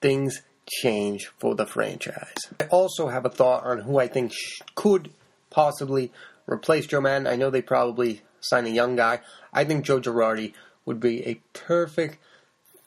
things 0.02 0.41
change 0.69 1.32
for 1.38 1.55
the 1.55 1.65
franchise. 1.65 2.38
I 2.60 2.65
also 2.65 3.08
have 3.08 3.25
a 3.25 3.29
thought 3.29 3.65
on 3.65 3.79
who 3.79 3.99
I 3.99 4.08
think 4.08 4.34
could 4.75 5.12
possibly 5.49 6.12
replace 6.47 6.88
Joe 6.88 7.01
Maddon. 7.01 7.27
I 7.27 7.36
know 7.36 7.49
they 7.49 7.62
probably 7.62 8.21
sign 8.41 8.65
a 8.65 8.69
young 8.69 8.95
guy. 8.95 9.19
I 9.53 9.63
think 9.63 9.86
Joe 9.86 9.99
Girardi 9.99 10.53
would 10.86 10.99
be 10.99 11.25
a 11.25 11.41
perfect 11.53 12.17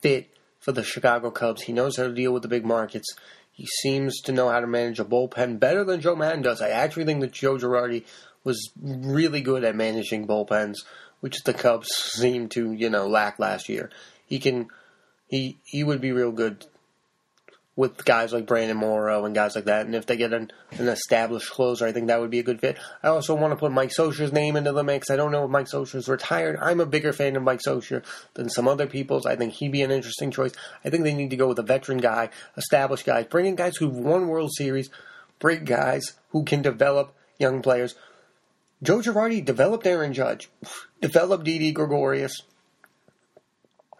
fit 0.01 0.31
for 0.61 0.73
the 0.73 0.85
Chicago 0.85 1.31
Cubs. 1.31 1.62
He 1.62 1.73
knows 1.73 1.97
how 1.97 2.05
to 2.05 2.14
deal 2.14 2.33
with 2.33 2.42
the 2.42 2.49
big 2.49 2.64
markets. 2.64 3.09
He 3.51 3.66
seems 3.66 4.21
to 4.23 4.33
know 4.33 4.49
how 4.49 4.61
to 4.61 4.66
manage 4.66 4.99
a 4.99 5.05
bullpen 5.05 5.61
better 5.61 5.85
than 5.85 6.01
Joe 6.01 6.16
Maddon 6.16 6.42
does. 6.42 6.62
I 6.62 6.71
actually 6.71 7.05
think 7.05 7.21
that 7.21 7.33
Joe 7.33 7.59
Girardi 7.59 8.05
was 8.45 8.71
really 8.81 9.40
good 9.40 9.64
at 9.64 9.77
managing 9.77 10.27
bullpens, 10.27 10.79
which 11.21 11.45
the 11.45 11.55
Cubs 11.55 11.88
seemed 11.88 12.51
to, 12.53 12.73
you 12.73 12.90
know, 12.90 13.07
lack 13.07 13.38
last 13.38 13.68
year. 13.68 13.90
He 14.27 14.38
can 14.38 14.68
he 15.29 15.59
he 15.64 15.85
would 15.85 16.01
be 16.01 16.12
real 16.12 16.33
good 16.33 16.66
with 17.75 18.05
guys 18.05 18.33
like 18.33 18.47
Brandon 18.47 18.77
Morrow 18.77 19.25
and 19.25 19.35
guys 19.35 19.55
like 19.55 19.65
that. 19.65 19.87
And 19.87 19.95
if 19.95 20.05
they 20.05 20.17
get 20.17 20.35
an, 20.35 20.51
an, 20.73 20.89
established 20.89 21.51
closer, 21.51 21.87
I 21.87 21.93
think 21.93 22.09
that 22.09 22.21
would 22.21 22.31
be 22.31 22.39
a 22.39 22.43
good 22.43 22.61
fit. 22.61 22.77
I 23.03 23.09
also 23.09 23.35
want 23.35 23.53
to 23.53 23.57
put 23.57 23.73
Mike 23.73 23.91
Scioscia's 23.97 24.33
name 24.33 24.57
into 24.57 24.73
the 24.73 24.85
mix. 24.85 25.11
I 25.11 25.17
don't 25.17 25.33
know 25.33 25.45
if 25.45 25.51
Mike 25.51 25.67
Scioscia's 25.67 26.09
retired. 26.09 26.59
I'm 26.61 26.81
a 26.81 26.87
bigger 26.87 27.15
fan 27.15 27.35
of 27.35 27.43
Mike 27.43 27.61
Scioscia 27.67 28.05
than 28.35 28.51
some 28.51 28.69
other 28.69 28.87
people's. 28.87 29.25
I 29.25 29.37
think 29.37 29.55
he'd 29.55 29.73
be 29.73 29.83
an 29.83 29.91
interesting 29.91 30.31
choice. 30.31 30.53
I 30.85 30.91
think 30.91 31.05
they 31.05 31.15
need 31.15 31.31
to 31.31 31.37
go 31.37 31.49
with 31.49 31.59
a 31.59 31.65
veteran 31.65 31.99
guy, 31.99 32.29
established 32.59 33.07
guys, 33.07 33.27
bring 33.27 33.47
in 33.47 33.57
guys 33.57 33.77
who've 33.77 33.95
won 33.95 34.29
World 34.29 34.51
Series, 34.55 34.91
bring 35.39 35.65
guys 35.65 36.13
who 36.31 36.45
can 36.45 36.61
develop 36.61 37.15
young 37.39 37.63
players. 37.63 37.95
Joe 38.83 38.99
Girardi 38.99 39.43
developed 39.43 39.87
Aaron 39.87 40.13
Judge, 40.13 40.51
developed 41.01 41.45
Didi 41.45 41.73
Gregorius, 41.73 42.43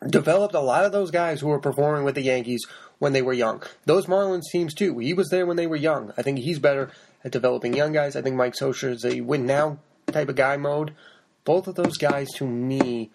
developed 0.07 0.55
a 0.55 0.61
lot 0.61 0.85
of 0.85 0.93
those 0.93 1.11
guys 1.11 1.41
who 1.41 1.49
were 1.49 1.61
performing 1.61 2.05
with 2.05 2.17
the 2.17 2.23
Yankees 2.23 2.67
when 3.03 3.13
they 3.13 3.21
were 3.21 3.33
young. 3.33 3.61
Those 3.85 4.07
Marlins 4.07 4.49
teams 4.53 4.75
too. 4.75 4.97
He 4.99 5.13
was 5.13 5.29
there 5.29 5.45
when 5.45 5.57
they 5.57 5.67
were 5.67 5.75
young. 5.75 6.13
I 6.17 6.23
think 6.23 6.39
he's 6.39 6.61
better 6.61 6.93
at 7.25 7.33
developing 7.33 7.75
young 7.75 7.93
guys. 7.93 8.15
I 8.15 8.23
think 8.23 8.37
Mike 8.37 8.55
Scioscia 8.55 8.91
is 8.91 9.05
a 9.05 9.23
win 9.23 9.45
now 9.45 9.79
type 10.07 10.29
of 10.29 10.37
guy 10.37 10.57
mode. 10.57 10.95
Both 11.43 11.67
of 11.67 11.75
those 11.75 11.99
guys 11.99 12.29
to 12.37 12.47
me 12.47 13.11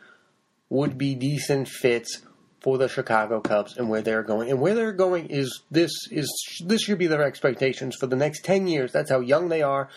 would 0.69 0.97
be 0.97 1.15
decent 1.15 1.69
fits 1.69 2.21
for 2.60 2.78
the 2.78 2.89
Chicago 2.89 3.39
Cubs 3.39 3.78
and 3.78 3.88
where 3.89 4.02
they're 4.02 4.23
going. 4.23 4.50
And 4.50 4.60
where 4.60 4.76
they're 4.76 4.91
going 4.91 5.28
is 5.28 5.63
this 5.71 5.91
is 6.12 6.30
this 6.65 6.82
should 6.82 6.97
be 6.97 7.08
their 7.08 7.23
expectations 7.23 7.95
for 7.95 8.08
the 8.08 8.17
next 8.17 8.43
10 8.43 8.67
years. 8.67 8.91
That's 8.91 9.10
how 9.10 9.21
young 9.21 9.47
they 9.47 9.62
are. 9.62 9.88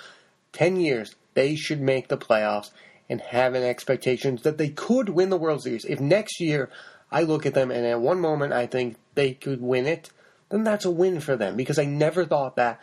10 0.53 0.77
years 0.77 1.17
they 1.35 1.57
should 1.57 1.81
make 1.81 2.07
the 2.07 2.17
playoffs 2.17 2.71
and 3.11 3.21
having 3.21 3.65
expectations 3.65 4.43
that 4.43 4.57
they 4.57 4.69
could 4.69 5.11
win 5.11 5.29
the 5.29 5.37
World 5.37 5.63
Series. 5.63 5.85
If 5.85 6.01
next 6.01 6.41
year 6.41 6.71
I 7.11 7.25
look 7.25 7.45
at 7.45 7.55
them 7.55 7.73
and 7.73 7.85
at 7.85 8.01
one 8.01 8.21
moment 8.21 8.53
I 8.53 8.67
think 8.67 8.97
they 9.17 9.33
could 9.35 9.61
win 9.61 9.87
it, 9.87 10.11
then 10.49 10.63
that's 10.63 10.85
a 10.85 10.91
win 10.91 11.21
for 11.21 11.37
them 11.37 11.57
because 11.57 11.79
I 11.79 11.85
never 11.85 12.25
thought 12.25 12.55
that 12.57 12.81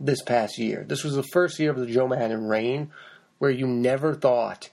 this 0.00 0.22
past 0.22 0.58
year. 0.58 0.84
This 0.88 1.04
was 1.04 1.14
the 1.14 1.22
first 1.22 1.58
year 1.58 1.70
of 1.70 1.78
the 1.78 1.86
Joe 1.86 2.08
Maddon 2.08 2.46
reign 2.46 2.90
where 3.38 3.50
you 3.50 3.66
never 3.66 4.14
thought 4.14 4.70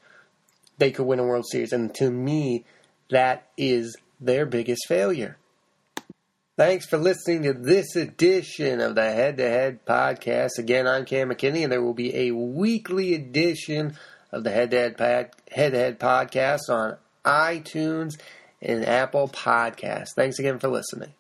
they 0.78 0.92
could 0.92 1.06
win 1.06 1.20
a 1.20 1.24
World 1.24 1.46
Series. 1.52 1.74
And 1.74 1.94
to 1.96 2.10
me, 2.10 2.64
that 3.10 3.50
is 3.58 3.98
their 4.22 4.46
biggest 4.46 4.88
failure. 4.88 5.38
Thanks 6.58 6.86
for 6.86 6.98
listening 6.98 7.44
to 7.44 7.54
this 7.54 7.98
edition 7.98 8.80
of 8.80 8.96
the 8.96 9.04
Head 9.04 9.36
to 9.38 9.44
Head 9.44 9.86
Podcast. 9.86 10.58
Again, 10.58 10.88
I'm 10.88 11.04
Cam 11.04 11.30
McKinney, 11.30 11.64
and 11.64 11.72
there 11.72 11.82
will 11.82 11.94
be 11.94 12.16
a 12.16 12.32
weekly 12.32 13.14
edition 13.14 13.98
of 14.36 14.44
the 14.44 14.52
Head 14.52 14.72
to 14.72 14.78
Head 14.78 15.32
Head 15.52 15.72
to 15.72 15.78
Head 15.78 16.00
Podcast 16.00 16.70
on 16.70 16.98
iTunes 17.24 18.20
and 18.62 18.86
Apple 18.86 19.30
Podcasts. 19.30 20.14
Thanks 20.16 20.38
again 20.40 20.60
for 20.60 20.68
listening. 20.68 21.14